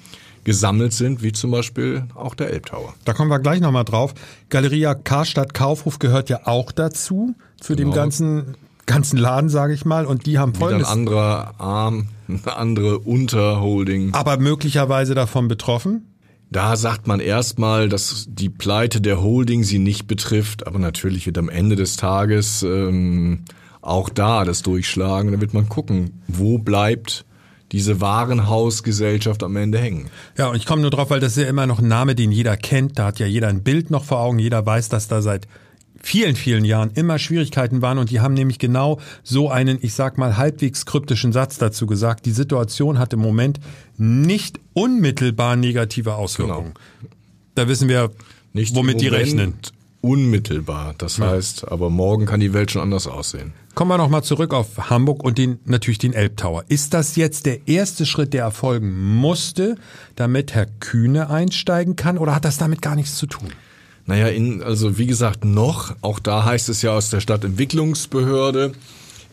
gesammelt 0.44 0.92
sind, 0.92 1.22
wie 1.22 1.32
zum 1.32 1.50
Beispiel 1.50 2.04
auch 2.14 2.34
der 2.34 2.50
Elbtower. 2.50 2.94
Da 3.04 3.12
kommen 3.12 3.30
wir 3.30 3.38
gleich 3.38 3.60
nochmal 3.60 3.84
drauf. 3.84 4.14
Galeria 4.48 4.94
Karstadt 4.94 5.52
Kaufhof 5.52 5.98
gehört 5.98 6.30
ja 6.30 6.46
auch 6.46 6.72
dazu, 6.72 7.34
zu 7.60 7.76
genau. 7.76 7.90
dem 7.90 7.94
ganzen 7.94 8.54
ganzen 8.88 9.18
Laden, 9.18 9.50
sage 9.50 9.74
ich 9.74 9.84
mal, 9.84 10.06
und 10.06 10.26
die 10.26 10.38
haben 10.38 10.56
Wieder 10.56 10.66
ein 10.66 10.70
folgendes. 10.70 10.88
anderer 10.88 11.54
Arm, 11.58 12.08
eine 12.28 12.56
andere 12.56 12.98
Unterholding. 12.98 14.14
aber 14.14 14.38
möglicherweise 14.38 15.14
davon 15.14 15.46
betroffen. 15.46 16.06
Da 16.50 16.76
sagt 16.76 17.06
man 17.06 17.20
erstmal, 17.20 17.90
dass 17.90 18.26
die 18.30 18.48
Pleite 18.48 19.02
der 19.02 19.20
Holding 19.20 19.64
sie 19.64 19.78
nicht 19.78 20.06
betrifft, 20.06 20.66
aber 20.66 20.78
natürlich 20.78 21.26
wird 21.26 21.36
am 21.36 21.50
Ende 21.50 21.76
des 21.76 21.96
Tages 21.96 22.62
ähm, 22.62 23.44
auch 23.80 24.08
da 24.08 24.44
das 24.44 24.62
durchschlagen. 24.62 25.32
Da 25.32 25.40
wird 25.40 25.54
man 25.54 25.68
gucken, 25.68 26.22
wo 26.26 26.58
bleibt 26.58 27.24
diese 27.72 28.00
Warenhausgesellschaft 28.00 29.42
am 29.42 29.56
Ende 29.56 29.78
hängen. 29.78 30.08
Ja, 30.36 30.48
und 30.48 30.56
ich 30.56 30.66
komme 30.66 30.82
nur 30.82 30.90
drauf, 30.90 31.10
weil 31.10 31.20
das 31.20 31.36
ist 31.36 31.42
ja 31.42 31.48
immer 31.48 31.66
noch 31.66 31.80
ein 31.80 31.88
Name, 31.88 32.14
den 32.14 32.32
jeder 32.32 32.56
kennt. 32.56 32.98
Da 32.98 33.06
hat 33.06 33.18
ja 33.18 33.26
jeder 33.26 33.48
ein 33.48 33.62
Bild 33.62 33.90
noch 33.90 34.04
vor 34.04 34.20
Augen. 34.20 34.38
Jeder 34.38 34.64
weiß, 34.64 34.88
dass 34.88 35.08
da 35.08 35.20
seit 35.20 35.46
vielen, 36.00 36.36
vielen 36.36 36.64
Jahren 36.64 36.90
immer 36.94 37.18
Schwierigkeiten 37.18 37.82
waren. 37.82 37.98
Und 37.98 38.10
die 38.10 38.20
haben 38.20 38.34
nämlich 38.34 38.58
genau 38.58 39.00
so 39.22 39.50
einen, 39.50 39.78
ich 39.82 39.94
sag 39.94 40.16
mal, 40.16 40.36
halbwegs 40.36 40.86
kryptischen 40.86 41.32
Satz 41.32 41.58
dazu 41.58 41.86
gesagt. 41.86 42.26
Die 42.26 42.32
Situation 42.32 42.98
hat 42.98 43.12
im 43.12 43.20
Moment 43.20 43.60
nicht 43.96 44.60
unmittelbar 44.72 45.56
negative 45.56 46.14
Auswirkungen. 46.14 46.72
Da 47.54 47.68
wissen 47.68 47.88
wir, 47.88 48.10
Nicht 48.52 48.74
womit 48.74 49.00
die 49.00 49.08
rechnen. 49.08 49.54
Unmittelbar. 50.00 50.94
Das 50.96 51.18
heißt, 51.18 51.68
aber 51.68 51.90
morgen 51.90 52.24
kann 52.24 52.40
die 52.40 52.54
Welt 52.54 52.70
schon 52.70 52.82
anders 52.82 53.06
aussehen. 53.08 53.52
Kommen 53.78 53.92
wir 53.92 53.98
nochmal 53.98 54.24
zurück 54.24 54.54
auf 54.54 54.90
Hamburg 54.90 55.22
und 55.22 55.38
den, 55.38 55.60
natürlich 55.64 55.98
den 55.98 56.12
Elbtower. 56.12 56.64
Ist 56.66 56.94
das 56.94 57.14
jetzt 57.14 57.46
der 57.46 57.68
erste 57.68 58.06
Schritt, 58.06 58.34
der 58.34 58.42
erfolgen 58.42 59.14
musste, 59.14 59.76
damit 60.16 60.52
Herr 60.52 60.66
Kühne 60.66 61.30
einsteigen 61.30 61.94
kann 61.94 62.18
oder 62.18 62.34
hat 62.34 62.44
das 62.44 62.56
damit 62.56 62.82
gar 62.82 62.96
nichts 62.96 63.14
zu 63.14 63.28
tun? 63.28 63.50
Naja, 64.04 64.26
in, 64.26 64.64
also 64.64 64.98
wie 64.98 65.06
gesagt, 65.06 65.44
noch, 65.44 65.94
auch 66.00 66.18
da 66.18 66.44
heißt 66.44 66.68
es 66.70 66.82
ja 66.82 66.90
aus 66.90 67.10
der 67.10 67.20
Stadtentwicklungsbehörde, 67.20 68.72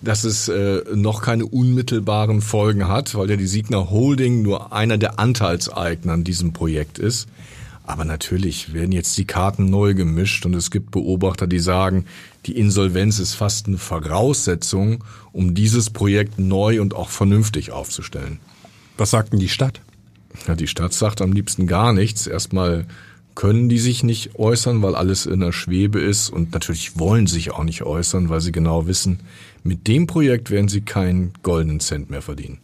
dass 0.01 0.23
es 0.23 0.47
äh, 0.47 0.83
noch 0.93 1.23
keine 1.23 1.47
unmittelbaren 1.47 2.43
Folgen 2.43 2.87
hat, 2.87 3.15
weil 3.15 3.27
ja 3.31 3.37
die 3.37 3.47
Signa 3.47 3.89
Holding 3.89 4.43
nur 4.43 4.71
einer 4.71 4.99
der 4.99 5.17
Anteilseigner 5.17 6.13
an 6.13 6.23
diesem 6.23 6.53
Projekt 6.53 6.99
ist. 6.99 7.27
Aber 7.87 8.03
natürlich 8.03 8.73
werden 8.73 8.91
jetzt 8.91 9.15
die 9.17 9.25
Karten 9.25 9.69
neu 9.69 9.93
gemischt 9.93 10.45
und 10.45 10.55
es 10.55 10.71
gibt 10.71 10.91
Beobachter, 10.91 11.45
die 11.45 11.59
sagen, 11.59 12.05
die 12.45 12.57
Insolvenz 12.57 13.19
ist 13.19 13.35
fast 13.35 13.67
eine 13.67 13.77
Voraussetzung, 13.77 15.03
um 15.31 15.53
dieses 15.53 15.91
Projekt 15.91 16.39
neu 16.39 16.81
und 16.81 16.95
auch 16.95 17.09
vernünftig 17.09 17.71
aufzustellen. 17.71 18.39
Was 18.97 19.11
sagt 19.11 19.33
denn 19.33 19.39
die 19.39 19.49
Stadt? 19.49 19.81
Ja, 20.47 20.55
die 20.55 20.67
Stadt 20.67 20.93
sagt 20.93 21.21
am 21.21 21.31
liebsten 21.31 21.67
gar 21.67 21.93
nichts. 21.93 22.27
Erstmal 22.27 22.87
können 23.35 23.69
die 23.69 23.79
sich 23.79 24.03
nicht 24.03 24.35
äußern, 24.35 24.81
weil 24.81 24.95
alles 24.95 25.25
in 25.25 25.41
der 25.41 25.51
Schwebe 25.51 25.99
ist 25.99 26.29
und 26.29 26.53
natürlich 26.53 26.97
wollen 26.97 27.27
sie 27.27 27.35
sich 27.35 27.51
auch 27.51 27.63
nicht 27.63 27.83
äußern, 27.83 28.29
weil 28.29 28.41
sie 28.41 28.51
genau 28.51 28.87
wissen, 28.87 29.19
mit 29.63 29.87
dem 29.87 30.07
Projekt 30.07 30.49
werden 30.49 30.69
sie 30.69 30.81
keinen 30.81 31.33
goldenen 31.43 31.81
Cent 31.81 32.09
mehr 32.09 32.21
verdienen. 32.21 32.59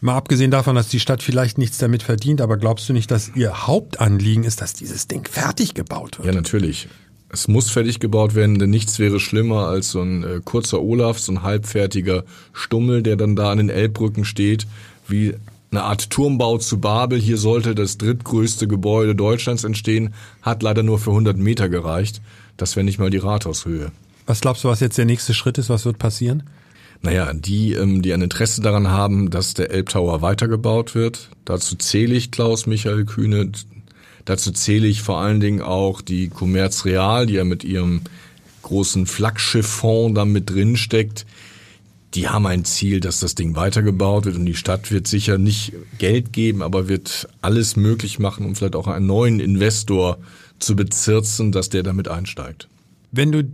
Mal 0.00 0.16
abgesehen 0.16 0.50
davon, 0.50 0.76
dass 0.76 0.88
die 0.88 1.00
Stadt 1.00 1.22
vielleicht 1.22 1.58
nichts 1.58 1.78
damit 1.78 2.02
verdient, 2.02 2.40
aber 2.40 2.56
glaubst 2.58 2.88
du 2.88 2.92
nicht, 2.92 3.10
dass 3.10 3.32
ihr 3.34 3.66
Hauptanliegen 3.66 4.44
ist, 4.44 4.60
dass 4.60 4.74
dieses 4.74 5.08
Ding 5.08 5.26
fertig 5.26 5.74
gebaut 5.74 6.18
wird? 6.18 6.26
Ja, 6.26 6.34
natürlich. 6.34 6.88
Es 7.28 7.48
muss 7.48 7.70
fertig 7.70 7.98
gebaut 7.98 8.34
werden, 8.34 8.58
denn 8.58 8.70
nichts 8.70 8.98
wäre 8.98 9.18
schlimmer 9.18 9.66
als 9.66 9.90
so 9.90 10.00
ein 10.00 10.22
äh, 10.22 10.40
kurzer 10.44 10.80
Olaf, 10.80 11.18
so 11.18 11.32
ein 11.32 11.42
halbfertiger 11.42 12.24
Stummel, 12.52 13.02
der 13.02 13.16
dann 13.16 13.36
da 13.36 13.50
an 13.50 13.58
den 13.58 13.68
Elbbrücken 13.68 14.24
steht, 14.24 14.66
wie 15.08 15.34
eine 15.70 15.82
Art 15.82 16.10
Turmbau 16.10 16.58
zu 16.58 16.78
Babel. 16.78 17.18
Hier 17.18 17.36
sollte 17.36 17.74
das 17.74 17.98
drittgrößte 17.98 18.68
Gebäude 18.68 19.14
Deutschlands 19.14 19.64
entstehen, 19.64 20.14
hat 20.42 20.62
leider 20.62 20.82
nur 20.82 20.98
für 20.98 21.10
100 21.10 21.36
Meter 21.36 21.68
gereicht. 21.68 22.20
Das 22.56 22.76
wäre 22.76 22.84
nicht 22.84 22.98
mal 22.98 23.10
die 23.10 23.18
Rathaushöhe. 23.18 23.90
Was 24.26 24.40
glaubst 24.40 24.64
du, 24.64 24.68
was 24.68 24.80
jetzt 24.80 24.98
der 24.98 25.04
nächste 25.04 25.34
Schritt 25.34 25.58
ist? 25.58 25.68
Was 25.68 25.84
wird 25.84 25.98
passieren? 25.98 26.44
Naja, 27.02 27.32
die, 27.32 27.72
ähm, 27.74 28.02
die 28.02 28.12
ein 28.12 28.22
Interesse 28.22 28.60
daran 28.60 28.88
haben, 28.88 29.30
dass 29.30 29.54
der 29.54 29.70
Elbtower 29.70 30.22
weitergebaut 30.22 30.94
wird. 30.94 31.30
Dazu 31.44 31.76
zähle 31.76 32.14
ich 32.14 32.30
Klaus 32.30 32.66
Michael 32.66 33.04
Kühne. 33.04 33.52
Dazu 34.24 34.50
zähle 34.50 34.86
ich 34.86 35.02
vor 35.02 35.20
allen 35.20 35.40
Dingen 35.40 35.60
auch 35.60 36.00
die 36.00 36.28
Commerz 36.28 36.84
Real, 36.84 37.26
die 37.26 37.34
ja 37.34 37.44
mit 37.44 37.64
ihrem 37.64 38.02
großen 38.62 39.06
Flaggschifffonds 39.06 40.16
da 40.16 40.24
mit 40.24 40.50
drin 40.50 40.76
steckt. 40.76 41.26
Die 42.14 42.28
haben 42.28 42.46
ein 42.46 42.64
Ziel, 42.64 43.00
dass 43.00 43.20
das 43.20 43.34
Ding 43.34 43.54
weitergebaut 43.54 44.24
wird 44.24 44.36
und 44.36 44.46
die 44.46 44.54
Stadt 44.54 44.90
wird 44.90 45.06
sicher 45.06 45.38
nicht 45.38 45.72
Geld 45.98 46.32
geben, 46.32 46.62
aber 46.62 46.88
wird 46.88 47.28
alles 47.42 47.76
möglich 47.76 48.18
machen, 48.18 48.46
um 48.46 48.56
vielleicht 48.56 48.74
auch 48.74 48.88
einen 48.88 49.06
neuen 49.06 49.38
Investor 49.38 50.18
zu 50.58 50.74
bezirzen, 50.74 51.52
dass 51.52 51.68
der 51.68 51.82
damit 51.82 52.08
einsteigt. 52.08 52.68
Wenn 53.12 53.32
du 53.32 53.44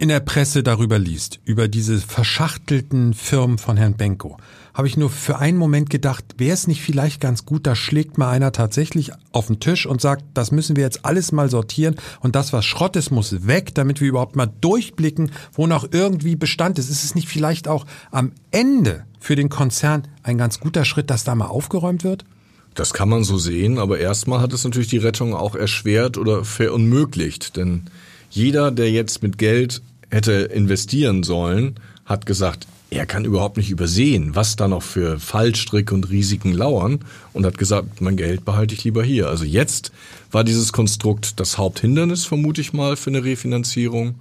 in 0.00 0.08
der 0.08 0.20
Presse 0.20 0.62
darüber 0.62 0.98
liest, 0.98 1.40
über 1.44 1.68
diese 1.68 1.98
verschachtelten 1.98 3.12
Firmen 3.12 3.58
von 3.58 3.76
Herrn 3.76 3.98
Benko, 3.98 4.38
habe 4.72 4.88
ich 4.88 4.96
nur 4.96 5.10
für 5.10 5.38
einen 5.38 5.58
Moment 5.58 5.90
gedacht, 5.90 6.24
wäre 6.38 6.54
es 6.54 6.66
nicht 6.66 6.80
vielleicht 6.80 7.20
ganz 7.20 7.44
gut, 7.44 7.66
da 7.66 7.76
schlägt 7.76 8.16
mal 8.16 8.30
einer 8.30 8.50
tatsächlich 8.50 9.12
auf 9.32 9.48
den 9.48 9.60
Tisch 9.60 9.84
und 9.84 10.00
sagt, 10.00 10.24
das 10.32 10.52
müssen 10.52 10.74
wir 10.74 10.84
jetzt 10.84 11.04
alles 11.04 11.32
mal 11.32 11.50
sortieren 11.50 11.96
und 12.20 12.34
das, 12.34 12.54
was 12.54 12.64
Schrott 12.64 12.96
ist, 12.96 13.10
muss 13.10 13.46
weg, 13.46 13.74
damit 13.74 14.00
wir 14.00 14.08
überhaupt 14.08 14.36
mal 14.36 14.50
durchblicken, 14.62 15.32
wo 15.52 15.66
noch 15.66 15.86
irgendwie 15.92 16.34
Bestand 16.34 16.78
ist. 16.78 16.88
Ist 16.88 17.04
es 17.04 17.14
nicht 17.14 17.28
vielleicht 17.28 17.68
auch 17.68 17.84
am 18.10 18.32
Ende 18.50 19.04
für 19.18 19.36
den 19.36 19.50
Konzern 19.50 20.08
ein 20.22 20.38
ganz 20.38 20.60
guter 20.60 20.86
Schritt, 20.86 21.10
dass 21.10 21.24
da 21.24 21.34
mal 21.34 21.48
aufgeräumt 21.48 22.04
wird? 22.04 22.24
Das 22.72 22.94
kann 22.94 23.10
man 23.10 23.22
so 23.22 23.36
sehen, 23.36 23.78
aber 23.78 23.98
erstmal 23.98 24.40
hat 24.40 24.54
es 24.54 24.64
natürlich 24.64 24.88
die 24.88 24.96
Rettung 24.96 25.34
auch 25.34 25.54
erschwert 25.54 26.16
oder 26.16 26.42
verunmöglicht. 26.46 27.58
Denn 27.58 27.82
jeder, 28.30 28.70
der 28.70 28.90
jetzt 28.90 29.22
mit 29.22 29.36
Geld 29.36 29.82
hätte 30.10 30.32
investieren 30.32 31.22
sollen, 31.22 31.76
hat 32.04 32.26
gesagt, 32.26 32.66
er 32.90 33.06
kann 33.06 33.24
überhaupt 33.24 33.56
nicht 33.56 33.70
übersehen, 33.70 34.34
was 34.34 34.56
da 34.56 34.66
noch 34.66 34.82
für 34.82 35.20
Fallstricke 35.20 35.94
und 35.94 36.10
Risiken 36.10 36.52
lauern 36.52 36.98
und 37.32 37.46
hat 37.46 37.56
gesagt, 37.56 38.00
mein 38.00 38.16
Geld 38.16 38.44
behalte 38.44 38.74
ich 38.74 38.82
lieber 38.82 39.04
hier. 39.04 39.28
Also 39.28 39.44
jetzt 39.44 39.92
war 40.32 40.42
dieses 40.42 40.72
Konstrukt 40.72 41.38
das 41.38 41.56
Haupthindernis, 41.56 42.24
vermute 42.24 42.60
ich 42.60 42.72
mal, 42.72 42.96
für 42.96 43.10
eine 43.10 43.22
Refinanzierung. 43.22 44.16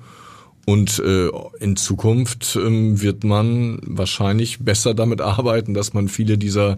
Und 0.67 0.99
äh, 0.99 1.29
in 1.59 1.77
Zukunft 1.77 2.55
ähm, 2.55 3.01
wird 3.01 3.23
man 3.23 3.79
wahrscheinlich 3.81 4.59
besser 4.59 4.93
damit 4.93 5.19
arbeiten, 5.19 5.73
dass 5.73 5.93
man 5.93 6.07
viele 6.07 6.37
dieser 6.37 6.77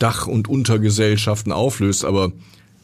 Dach- 0.00 0.26
und 0.26 0.48
Untergesellschaften 0.48 1.52
auflöst. 1.52 2.04
Aber 2.04 2.32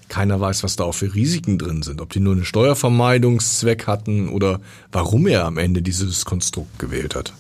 keiner 0.09 0.41
weiß, 0.41 0.63
was 0.63 0.77
da 0.77 0.85
auch 0.85 0.95
für 0.95 1.15
Risiken 1.15 1.59
drin 1.59 1.83
sind. 1.83 2.01
Ob 2.01 2.11
die 2.11 2.21
nur 2.21 2.35
einen 2.35 2.45
Steuervermeidungszweck 2.45 3.87
hatten 3.87 4.29
oder 4.29 4.61
warum 4.93 5.27
er 5.27 5.45
am 5.45 5.59
Ende 5.59 5.83
dieses 5.83 6.25
Konstrukt 6.25 6.79
gewählt 6.79 7.15
hat. 7.15 7.33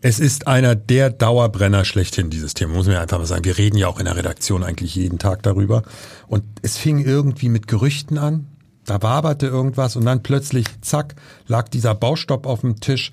Es 0.00 0.20
ist 0.20 0.46
einer 0.46 0.76
der 0.76 1.10
Dauerbrenner 1.10 1.84
schlechthin, 1.84 2.30
dieses 2.30 2.54
Thema, 2.54 2.74
muss 2.74 2.86
man 2.86 2.94
ja 2.94 3.02
einfach 3.02 3.18
mal 3.18 3.26
sagen. 3.26 3.44
Wir 3.44 3.58
reden 3.58 3.76
ja 3.76 3.88
auch 3.88 3.98
in 3.98 4.04
der 4.04 4.16
Redaktion 4.16 4.62
eigentlich 4.62 4.94
jeden 4.94 5.18
Tag 5.18 5.42
darüber. 5.42 5.82
Und 6.28 6.44
es 6.62 6.76
fing 6.76 7.04
irgendwie 7.04 7.48
mit 7.48 7.66
Gerüchten 7.66 8.16
an. 8.16 8.46
Da 8.84 9.02
waberte 9.02 9.46
irgendwas 9.46 9.96
und 9.96 10.04
dann 10.04 10.22
plötzlich, 10.22 10.66
zack, 10.82 11.16
lag 11.46 11.68
dieser 11.68 11.94
Baustopp 11.94 12.46
auf 12.46 12.60
dem 12.60 12.80
Tisch. 12.80 13.10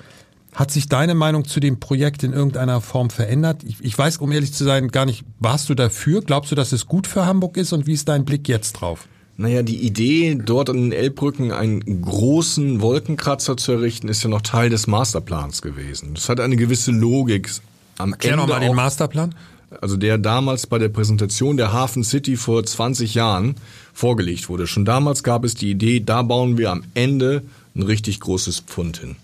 Hat 0.56 0.72
sich 0.72 0.88
deine 0.88 1.16
Meinung 1.16 1.44
zu 1.44 1.60
dem 1.60 1.82
Projekt 1.82 2.24
in 2.24 2.32
irgendeiner 2.32 2.80
Form 2.80 3.10
verändert? 3.10 3.62
Ich, 3.66 3.76
ich 3.82 3.98
weiß, 3.98 4.18
um 4.18 4.32
ehrlich 4.32 4.54
zu 4.54 4.64
sein, 4.64 4.88
gar 4.88 5.06
nicht, 5.06 5.26
warst 5.40 5.70
du 5.70 5.76
dafür? 5.76 6.22
Glaubst 6.22 6.50
du, 6.50 6.56
dass 6.56 6.72
es 6.72 6.86
gut 6.86 7.08
für 7.08 7.26
Hamburg 7.26 7.58
ist 7.58 7.74
und 7.74 7.88
wie 7.88 7.94
ist 7.94 8.08
dein 8.08 8.24
Blick 8.24 8.48
jetzt 8.48 8.74
drauf? 8.74 9.08
Naja, 9.36 9.64
die 9.64 9.86
Idee, 9.86 10.36
dort 10.36 10.70
an 10.70 10.78
den 10.78 10.92
Elbbrücken 10.94 11.52
einen 11.52 12.02
großen 12.02 12.80
Wolkenkratzer 12.80 13.58
zu 13.58 13.74
errichten, 13.74 14.08
ist 14.08 14.24
ja 14.24 14.30
noch 14.30 14.42
Teil 14.42 14.70
des 14.70 14.88
Masterplans 14.88 15.62
gewesen. 15.62 16.14
Das 16.14 16.30
hat 16.30 16.40
eine 16.40 16.56
gewisse 16.56 16.92
Logik. 16.92 17.52
Am 17.98 18.14
Erklär 18.14 18.34
Ende 18.34 18.46
noch 18.46 18.54
mal 18.54 18.62
den 18.62 18.76
Masterplan. 18.76 19.36
also 19.82 19.98
der 19.98 20.18
damals 20.18 20.68
bei 20.68 20.78
der 20.78 20.88
Präsentation 20.88 21.58
der 21.58 21.74
Hafen 21.74 22.06
City 22.06 22.38
vor 22.38 22.64
20 22.64 23.14
Jahren 23.14 23.56
vorgelegt 23.94 24.48
wurde. 24.48 24.68
Schon 24.68 24.86
damals 24.86 25.22
gab 25.22 25.44
es 25.44 25.54
die 25.54 25.70
Idee, 25.70 26.00
da 26.00 26.22
bauen 26.22 26.58
wir 26.58 26.72
am 26.72 26.86
Ende 26.94 27.44
ein 27.76 27.82
richtig 27.82 28.22
großes 28.22 28.62
Pfund 28.62 29.00
hin. 29.00 29.18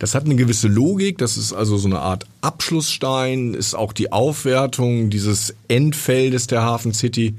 Das 0.00 0.14
hat 0.14 0.24
eine 0.24 0.34
gewisse 0.34 0.66
Logik, 0.66 1.18
das 1.18 1.36
ist 1.36 1.52
also 1.52 1.76
so 1.76 1.86
eine 1.86 1.98
Art 1.98 2.24
Abschlussstein, 2.40 3.52
ist 3.52 3.74
auch 3.74 3.92
die 3.92 4.12
Aufwertung 4.12 5.10
dieses 5.10 5.54
Endfeldes 5.68 6.46
der 6.46 6.62
Hafen 6.62 6.94
City. 6.94 7.34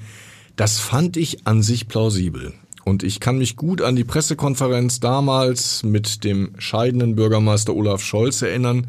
Das 0.57 0.79
fand 0.79 1.17
ich 1.17 1.47
an 1.47 1.63
sich 1.63 1.87
plausibel. 1.87 2.53
Und 2.85 3.01
ich 3.01 3.19
kann 3.19 3.39
mich 3.39 3.55
gut 3.55 3.81
an 3.81 3.95
die 3.95 4.03
Pressekonferenz 4.03 4.99
damals 4.99 5.81
mit 5.81 6.23
dem 6.23 6.51
scheidenden 6.59 7.15
Bürgermeister 7.15 7.73
Olaf 7.73 8.03
Scholz 8.03 8.43
erinnern, 8.43 8.85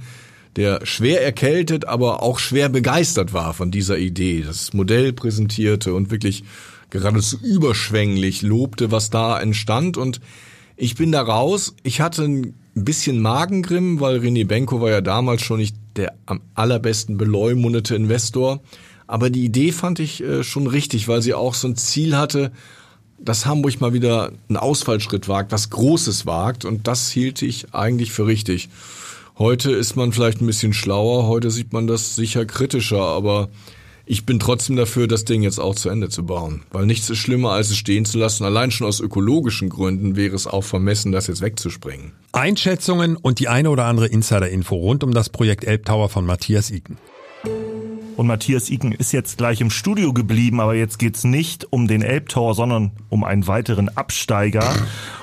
der 0.56 0.85
schwer 0.85 1.24
erkältet, 1.24 1.87
aber 1.87 2.22
auch 2.22 2.38
schwer 2.40 2.68
begeistert 2.68 3.32
war 3.32 3.54
von 3.54 3.70
dieser 3.70 3.96
Idee, 3.96 4.42
das 4.46 4.74
Modell 4.74 5.14
präsentierte 5.14 5.94
und 5.94 6.11
wirklich 6.11 6.44
geradezu 6.90 7.38
überschwänglich 7.42 8.42
lobte, 8.42 8.90
was 8.90 9.08
da 9.08 9.40
entstand. 9.40 9.96
Und 9.96 10.20
ich 10.76 10.94
bin 10.94 11.11
da 11.11 11.22
raus. 11.22 11.74
Ich 11.85 12.02
hatte 12.02 12.24
ein 12.24 12.54
bisschen 12.74 13.20
Magengrimm, 13.20 14.00
weil 14.00 14.18
René 14.18 14.46
Benko 14.46 14.80
war 14.80 14.90
ja 14.90 15.00
damals 15.00 15.42
schon 15.42 15.58
nicht 15.58 15.76
der 15.96 16.14
am 16.26 16.40
allerbesten 16.54 17.18
beleumundete 17.18 17.94
Investor. 17.94 18.61
Aber 19.06 19.28
die 19.28 19.44
Idee 19.44 19.72
fand 19.72 19.98
ich 19.98 20.22
äh, 20.22 20.42
schon 20.42 20.66
richtig, 20.66 21.08
weil 21.08 21.20
sie 21.20 21.35
auch 21.35 21.54
so 21.54 21.68
ein 21.68 21.76
Ziel 21.76 22.16
hatte, 22.16 22.50
dass 23.18 23.46
Hamburg 23.46 23.80
mal 23.80 23.92
wieder 23.92 24.32
einen 24.48 24.56
Ausfallschritt 24.56 25.28
wagt, 25.28 25.52
was 25.52 25.70
Großes 25.70 26.26
wagt. 26.26 26.64
Und 26.64 26.88
das 26.88 27.11
hielt 27.11 27.42
ich 27.42 27.74
eigentlich 27.74 28.11
für 28.11 28.26
richtig. 28.26 28.68
Heute 29.38 29.72
ist 29.72 29.96
man 29.96 30.12
vielleicht 30.12 30.40
ein 30.40 30.46
bisschen 30.46 30.72
schlauer, 30.72 31.26
heute 31.26 31.50
sieht 31.50 31.72
man 31.72 31.87
das 31.87 32.16
sicher 32.16 32.44
kritischer, 32.44 33.02
aber 33.02 33.48
ich 34.12 34.27
bin 34.27 34.38
trotzdem 34.38 34.77
dafür, 34.77 35.09
das 35.09 35.25
Ding 35.25 35.40
jetzt 35.40 35.59
auch 35.59 35.75
zu 35.75 35.88
Ende 35.88 36.11
zu 36.11 36.27
bauen. 36.27 36.64
Weil 36.70 36.85
nichts 36.85 37.09
ist 37.09 37.16
schlimmer, 37.16 37.53
als 37.53 37.70
es 37.70 37.79
stehen 37.79 38.05
zu 38.05 38.18
lassen. 38.18 38.44
Allein 38.44 38.70
schon 38.70 38.87
aus 38.87 39.01
ökologischen 39.01 39.70
Gründen 39.70 40.16
wäre 40.16 40.37
es 40.37 40.46
auch 40.46 40.64
vermessen, 40.64 41.12
das 41.12 41.29
jetzt 41.29 41.40
wegzuspringen. 41.40 42.12
Einschätzungen 42.33 43.16
und 43.16 43.38
die 43.38 43.48
eine 43.48 43.70
oder 43.70 43.87
andere 43.87 44.09
Insider-Info 44.09 44.77
rund 44.77 45.03
um 45.03 45.14
das 45.14 45.31
Projekt 45.31 45.64
Elbtower 45.64 46.11
von 46.11 46.27
Matthias 46.27 46.70
Iken. 46.70 46.98
Und 48.18 48.27
Matthias 48.27 48.68
Iken 48.68 48.92
ist 48.92 49.12
jetzt 49.12 49.38
gleich 49.38 49.62
im 49.62 49.70
Studio 49.70 50.12
geblieben, 50.12 50.61
aber 50.61 50.75
jetzt 50.75 50.98
geht's 50.98 51.25
nicht 51.25 51.72
um 51.72 51.88
den 51.88 52.03
Elbtower, 52.03 52.55
sondern 52.55 52.90
um 53.09 53.25
einen 53.25 53.46
weiteren 53.46 53.88
Absteiger. 53.96 54.75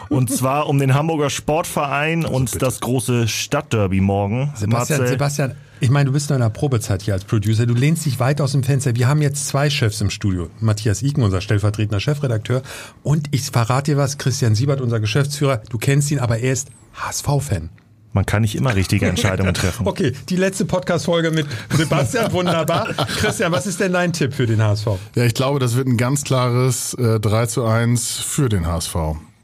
Und 0.10 0.32
zwar 0.32 0.68
um 0.68 0.80
den 0.80 0.96
Hamburger 0.96 1.30
Sportverein 1.30 2.26
also 2.26 2.36
und 2.36 2.46
bitte. 2.46 2.66
das 2.66 2.80
große 2.80 3.28
Stadtderby 3.28 4.02
morgen. 4.02 4.52
Sebastian, 4.56 5.06
Sebastian, 5.06 5.56
ich 5.80 5.90
meine, 5.90 6.06
du 6.08 6.12
bist 6.12 6.30
noch 6.30 6.36
in 6.36 6.42
der 6.42 6.50
Probezeit 6.50 7.02
hier 7.02 7.14
als 7.14 7.24
Producer. 7.24 7.66
Du 7.66 7.74
lehnst 7.74 8.06
dich 8.06 8.20
weit 8.20 8.42
aus 8.42 8.52
dem 8.52 8.64
Fenster. 8.64 8.96
Wir 8.96 9.08
haben 9.08 9.22
jetzt 9.22 9.48
zwei 9.48 9.70
Chefs 9.70 10.02
im 10.02 10.10
Studio. 10.10 10.50
Matthias 10.60 11.02
Iken, 11.02 11.24
unser 11.24 11.42
stellvertretender 11.42 12.00
Chefredakteur. 12.00 12.62
Und 13.04 13.28
ich 13.32 13.44
verrate 13.44 13.92
dir 13.92 13.98
was, 13.98 14.18
Christian 14.18 14.56
Siebert, 14.56 14.82
unser 14.82 15.00
Geschäftsführer. 15.00 15.62
Du 15.70 15.78
kennst 15.78 16.12
ihn, 16.12 16.20
aber 16.20 16.40
er 16.40 16.54
ist 16.54 16.70
HSV-Fan. 16.96 17.70
Man 18.12 18.26
kann 18.26 18.42
nicht 18.42 18.56
immer 18.56 18.76
richtige 18.76 19.06
Entscheidungen 19.06 19.54
treffen. 19.54 19.86
Okay, 19.88 20.14
die 20.30 20.36
letzte 20.36 20.66
Podcast-Folge 20.66 21.32
mit 21.32 21.46
Sebastian, 21.76 22.32
wunderbar. 22.32 22.88
Christian, 23.18 23.52
was 23.52 23.68
ist 23.68 23.80
denn 23.80 23.94
dein 23.94 24.14
Tipp 24.14 24.34
für 24.34 24.48
den 24.48 24.62
HSV? 24.62 24.88
Ja, 25.16 25.24
ich 25.24 25.34
glaube, 25.34 25.60
das 25.60 25.76
wird 25.76 25.88
ein 25.88 25.98
ganz 25.98 26.24
klares 26.24 26.96
äh, 26.96 27.20
3 27.20 27.46
zu 27.46 27.66
1 27.66 28.18
für 28.18 28.50
den 28.50 28.66
HSV. 28.66 28.96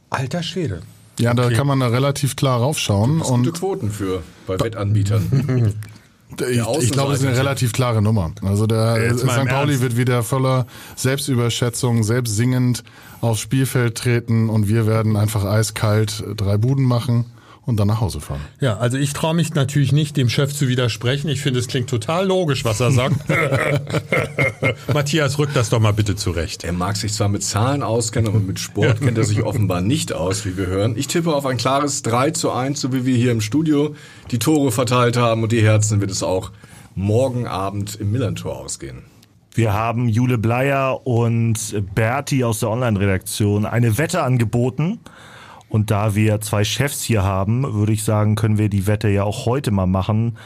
Alter 0.10 0.44
Schwede. 0.44 0.82
Ja, 1.20 1.32
okay. 1.32 1.42
da 1.42 1.50
kann 1.52 1.68
man 1.68 1.80
da 1.80 1.88
relativ 1.88 2.36
klar 2.36 2.60
raufschauen. 2.60 3.22
und 3.22 3.46
gute 3.46 3.58
Quoten 3.58 3.92
für 3.92 4.24
bei 4.48 4.60
Wettanbietern. 4.60 5.74
Ich, 6.32 6.58
ich 6.58 6.92
glaube, 6.92 7.14
es 7.14 7.22
ist 7.22 7.28
eine 7.28 7.38
relativ 7.38 7.72
klare 7.72 8.02
Nummer. 8.02 8.32
Also 8.44 8.68
der 8.68 9.16
St. 9.16 9.26
Pauli 9.26 9.74
Ernst. 9.74 9.82
wird 9.82 9.98
wieder 9.98 10.24
voller 10.24 10.66
Selbstüberschätzung, 10.96 12.04
selbstsingend 12.04 12.84
aufs 13.22 13.40
Spielfeld 13.40 13.96
treten 13.96 14.50
und 14.50 14.68
wir 14.68 14.86
werden 14.88 15.16
einfach 15.16 15.46
eiskalt 15.46 16.24
drei 16.36 16.58
Buden 16.58 16.84
machen 16.84 17.26
und 17.66 17.78
dann 17.78 17.88
nach 17.88 18.00
Hause 18.00 18.22
fahren. 18.22 18.42
Ja, 18.60 18.78
also 18.78 18.98
ich 18.98 19.14
traue 19.14 19.34
mich 19.34 19.54
natürlich 19.54 19.92
nicht, 19.92 20.18
dem 20.18 20.30
Chef 20.30 20.54
zu 20.54 20.68
widersprechen. 20.68 21.30
Ich 21.30 21.42
finde, 21.42 21.60
es 21.60 21.68
klingt 21.68 21.90
total 21.90 22.28
logisch, 22.28 22.64
was 22.64 22.80
er 22.80 22.92
sagt. 22.92 23.16
Matthias, 24.94 25.40
rück 25.40 25.50
das 25.54 25.70
doch 25.70 25.80
mal 25.80 25.94
bitte 25.94 26.16
zurecht. 26.16 26.64
Er 26.64 26.74
mag 26.74 26.96
sich 26.96 27.14
zwar 27.14 27.28
mit 27.28 27.44
Zahlen 27.44 27.82
auskennen, 27.82 28.30
aber 28.30 28.40
mit 28.40 28.60
Sport 28.60 29.02
kennt 29.02 29.18
er 29.18 29.24
sich 29.24 29.42
offenbar 29.44 29.82
nicht 29.82 30.14
aus, 30.14 30.46
wie 30.46 30.58
wir 30.58 30.68
hören. 30.68 30.96
Ich 30.96 31.08
tippe 31.08 31.34
auf 31.34 31.46
ein 31.46 31.58
klares 31.58 32.04
3 32.04 32.32
zu 32.32 32.52
1, 32.52 32.80
so 32.80 32.94
wie 32.94 33.06
wir 33.06 33.18
hier 33.18 33.32
im 33.32 33.42
Studio 33.42 33.96
die 34.32 34.40
Tore 34.40 34.72
verteilt 34.72 35.18
haben 35.18 35.44
und 35.44 35.52
die 35.52 35.64
Herzen 35.64 36.02
wird 36.02 36.12
es 36.12 36.22
auch 36.22 36.52
morgen 36.94 37.48
Abend 37.48 37.96
im 37.96 38.12
Millantor 38.12 38.58
ausgehen. 38.58 39.04
Wir 39.54 39.74
haben 39.74 40.10
Jule 40.10 40.38
Bleier 40.38 41.08
und 41.08 41.76
Berti 41.96 42.44
aus 42.44 42.60
der 42.60 42.70
Online-Redaktion 42.70 43.66
eine 43.66 43.98
Wette 43.98 44.22
angeboten. 44.22 45.00
Und 45.70 45.92
da 45.92 46.16
wir 46.16 46.42
zwei 46.42 46.64
Chefs 46.64 47.04
hier 47.04 47.24
haben, 47.24 47.74
würde 47.74 47.94
ich 47.94 48.04
sagen, 48.04 48.36
können 48.36 48.58
wir 48.58 48.70
die 48.70 48.88
Wette 48.88 49.10
ja 49.10 49.24
auch 49.24 49.46
heute 49.46 49.72
mal 49.72 49.88
machen. 49.88 50.38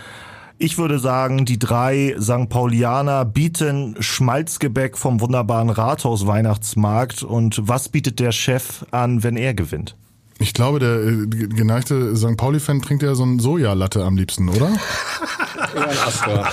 Ich 0.57 0.77
würde 0.77 0.99
sagen, 0.99 1.45
die 1.45 1.57
drei 1.57 2.15
St. 2.19 2.49
Paulianer 2.49 3.23
bieten 3.23 3.95
Schmalzgebäck 3.99 4.97
vom 4.97 5.21
wunderbaren 5.21 5.69
Rathaus 5.69 6.27
Weihnachtsmarkt. 6.27 7.23
Und 7.23 7.61
was 7.67 7.89
bietet 7.89 8.19
der 8.19 8.33
Chef 8.33 8.85
an, 8.91 9.23
wenn 9.23 9.37
er 9.37 9.53
gewinnt? 9.53 9.95
Ich 10.41 10.53
glaube, 10.53 10.79
der 10.79 10.95
äh, 11.01 11.27
geneigte 11.27 12.15
St. 12.15 12.37
Pauli-Fan 12.37 12.81
trinkt 12.81 13.03
ja 13.03 13.13
so 13.13 13.25
ein 13.25 13.39
Sojalatte 13.39 14.03
am 14.03 14.15
liebsten, 14.15 14.49
oder? 14.49 14.69
ja, 15.75 15.81
ein 15.83 15.97
Astra. 15.97 16.49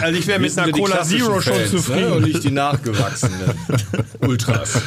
Also 0.00 0.18
ich 0.18 0.26
wäre 0.26 0.38
mit 0.38 0.58
einer 0.58 0.72
Cola 0.72 1.02
Zero 1.02 1.40
schon 1.40 1.52
Fans, 1.54 1.72
ne? 1.72 1.78
zufrieden. 1.78 2.00
Ne? 2.08 2.14
Und 2.14 2.22
nicht 2.24 2.44
die 2.44 2.50
nachgewachsenen 2.50 3.54
Ultras. 4.20 4.80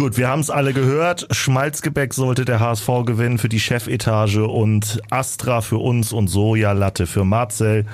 Gut, 0.00 0.16
wir 0.16 0.28
haben 0.28 0.40
es 0.40 0.48
alle 0.48 0.72
gehört. 0.72 1.26
Schmalzgebäck 1.30 2.14
sollte 2.14 2.46
der 2.46 2.58
HSV 2.58 2.86
gewinnen 3.04 3.36
für 3.36 3.50
die 3.50 3.60
Chefetage 3.60 4.38
und 4.38 4.98
Astra 5.10 5.60
für 5.60 5.76
uns 5.76 6.14
und 6.14 6.28
Sojalatte 6.28 7.06
für 7.06 7.26
Marcel. 7.26 7.84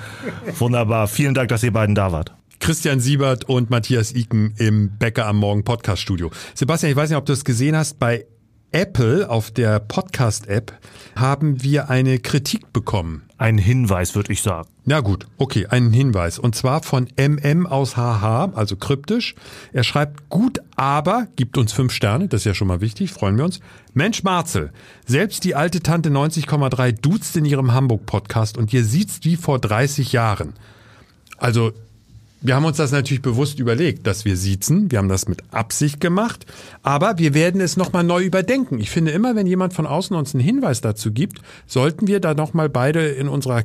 Wunderbar. 0.57 1.09
Vielen 1.09 1.33
Dank, 1.33 1.49
dass 1.49 1.63
ihr 1.63 1.73
beiden 1.73 1.95
da 1.95 2.13
wart. 2.13 2.33
Christian 2.61 3.01
Siebert 3.01 3.43
und 3.49 3.69
Matthias 3.69 4.15
Iken 4.15 4.53
im 4.57 4.97
Bäcker 4.97 5.25
am 5.25 5.35
Morgen 5.35 5.65
Podcast 5.65 6.01
Studio. 6.01 6.31
Sebastian, 6.53 6.91
ich 6.91 6.95
weiß 6.95 7.09
nicht, 7.09 7.17
ob 7.17 7.25
du 7.25 7.33
es 7.33 7.43
gesehen 7.43 7.75
hast, 7.75 7.99
bei 7.99 8.25
Apple 8.71 9.29
auf 9.29 9.51
der 9.51 9.81
Podcast-App 9.81 10.71
haben 11.17 11.61
wir 11.61 11.89
eine 11.89 12.19
Kritik 12.19 12.71
bekommen. 12.71 13.26
Ein 13.39 13.59
Hinweis, 13.59 14.15
würde 14.15 14.33
ich 14.33 14.41
sagen. 14.41 14.67
Na 14.85 15.01
gut, 15.01 15.27
okay, 15.37 15.67
einen 15.67 15.93
Hinweis. 15.93 16.39
Und 16.39 16.55
zwar 16.55 16.81
von 16.81 17.07
MM 17.17 17.67
aus 17.67 17.95
HH, 17.95 18.51
also 18.55 18.75
kryptisch. 18.75 19.35
Er 19.73 19.83
schreibt, 19.83 20.29
gut, 20.29 20.59
aber, 20.75 21.27
gibt 21.35 21.57
uns 21.59 21.71
fünf 21.71 21.93
Sterne, 21.93 22.27
das 22.27 22.41
ist 22.41 22.45
ja 22.45 22.53
schon 22.55 22.67
mal 22.67 22.81
wichtig, 22.81 23.11
freuen 23.11 23.37
wir 23.37 23.45
uns. 23.45 23.59
Mensch 23.93 24.23
Marzel, 24.23 24.71
selbst 25.05 25.43
die 25.43 25.53
alte 25.53 25.81
Tante 25.81 26.09
90,3 26.09 26.93
duzt 26.93 27.35
in 27.37 27.45
ihrem 27.45 27.73
Hamburg-Podcast 27.73 28.57
und 28.57 28.73
ihr 28.73 28.83
sieht's 28.83 29.19
wie 29.21 29.35
vor 29.35 29.59
30 29.59 30.13
Jahren. 30.13 30.53
Also 31.37 31.73
wir 32.41 32.55
haben 32.55 32.65
uns 32.65 32.77
das 32.77 32.91
natürlich 32.91 33.21
bewusst 33.21 33.59
überlegt, 33.59 34.05
dass 34.05 34.23
wir 34.23 34.37
siezen. 34.37 34.91
Wir 34.91 34.99
haben 34.99 35.09
das 35.09 35.27
mit 35.27 35.41
Absicht 35.51 35.99
gemacht. 35.99 36.45
Aber 36.83 37.17
wir 37.17 37.33
werden 37.33 37.61
es 37.61 37.77
nochmal 37.77 38.03
neu 38.03 38.23
überdenken. 38.23 38.79
Ich 38.79 38.91
finde 38.91 39.11
immer, 39.11 39.35
wenn 39.35 39.47
jemand 39.47 39.73
von 39.73 39.87
außen 39.87 40.15
uns 40.15 40.33
einen 40.35 40.43
Hinweis 40.43 40.81
dazu 40.81 41.11
gibt, 41.11 41.41
sollten 41.65 42.07
wir 42.07 42.19
da 42.19 42.33
nochmal 42.35 42.69
beide 42.69 43.07
in 43.07 43.27
unserer 43.27 43.63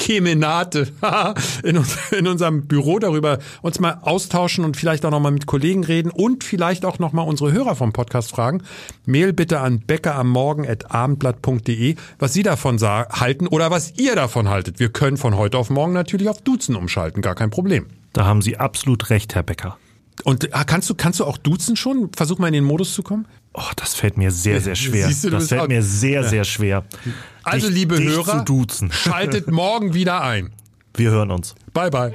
Kemenate 0.00 0.88
in, 1.62 1.76
uns, 1.76 1.96
in 2.10 2.26
unserem 2.26 2.66
Büro 2.66 2.98
darüber 2.98 3.38
uns 3.60 3.78
mal 3.80 3.98
austauschen 4.00 4.64
und 4.64 4.78
vielleicht 4.78 5.04
auch 5.04 5.10
nochmal 5.10 5.32
mit 5.32 5.44
Kollegen 5.44 5.84
reden 5.84 6.10
und 6.10 6.42
vielleicht 6.42 6.86
auch 6.86 6.98
nochmal 6.98 7.28
unsere 7.28 7.52
Hörer 7.52 7.76
vom 7.76 7.92
Podcast 7.92 8.30
fragen. 8.30 8.62
Mail 9.04 9.34
bitte 9.34 9.60
an 9.60 9.80
bäckerammorgen.abendblatt.de, 9.80 11.96
was 12.18 12.32
Sie 12.32 12.42
davon 12.42 12.80
halten 12.80 13.46
oder 13.46 13.70
was 13.70 13.92
ihr 13.98 14.16
davon 14.16 14.48
haltet. 14.48 14.80
Wir 14.80 14.88
können 14.88 15.18
von 15.18 15.36
heute 15.36 15.58
auf 15.58 15.68
morgen 15.68 15.92
natürlich 15.92 16.30
auf 16.30 16.40
Duzen 16.40 16.76
umschalten, 16.76 17.20
gar 17.20 17.34
kein 17.34 17.50
Problem. 17.50 17.84
Da 18.14 18.24
haben 18.24 18.40
Sie 18.40 18.56
absolut 18.56 19.10
recht, 19.10 19.34
Herr 19.34 19.42
Becker. 19.42 19.76
Und 20.24 20.54
ah, 20.54 20.64
kannst 20.64 20.88
du, 20.88 20.94
kannst 20.94 21.20
du 21.20 21.24
auch 21.24 21.36
duzen 21.36 21.76
schon? 21.76 22.08
Versuch 22.16 22.38
mal 22.38 22.46
in 22.48 22.54
den 22.54 22.64
Modus 22.64 22.94
zu 22.94 23.02
kommen. 23.02 23.26
Oh, 23.52 23.62
das 23.76 23.94
fällt 23.94 24.16
mir 24.16 24.30
sehr, 24.30 24.60
sehr 24.60 24.74
schwer. 24.76 25.08
Siehst 25.08 25.24
du, 25.24 25.30
das 25.30 25.48
fällt 25.48 25.68
mir 25.68 25.82
sehr, 25.82 26.24
sehr 26.24 26.44
schwer. 26.44 26.84
Also, 27.42 27.66
dich, 27.68 27.76
liebe 27.76 27.96
dich 27.96 28.08
Hörer, 28.08 28.44
schaltet 28.90 29.50
morgen 29.50 29.94
wieder 29.94 30.22
ein. 30.22 30.52
Wir 30.94 31.10
hören 31.10 31.30
uns. 31.30 31.54
Bye, 31.72 31.90
bye. 31.90 32.14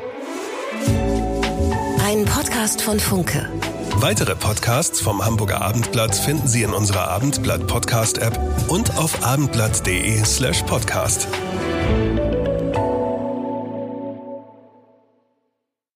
Ein 2.04 2.26
Podcast 2.26 2.82
von 2.82 3.00
Funke. 3.00 3.50
Weitere 3.98 4.36
Podcasts 4.36 5.00
vom 5.00 5.24
Hamburger 5.26 5.62
Abendblatt 5.62 6.16
finden 6.16 6.48
Sie 6.48 6.64
in 6.64 6.74
unserer 6.74 7.08
Abendblatt 7.10 7.66
Podcast 7.66 8.18
App 8.18 8.38
und 8.68 8.98
auf 8.98 9.24
abendblatt.de 9.24 10.24
slash 10.26 10.64
podcast. 10.64 11.28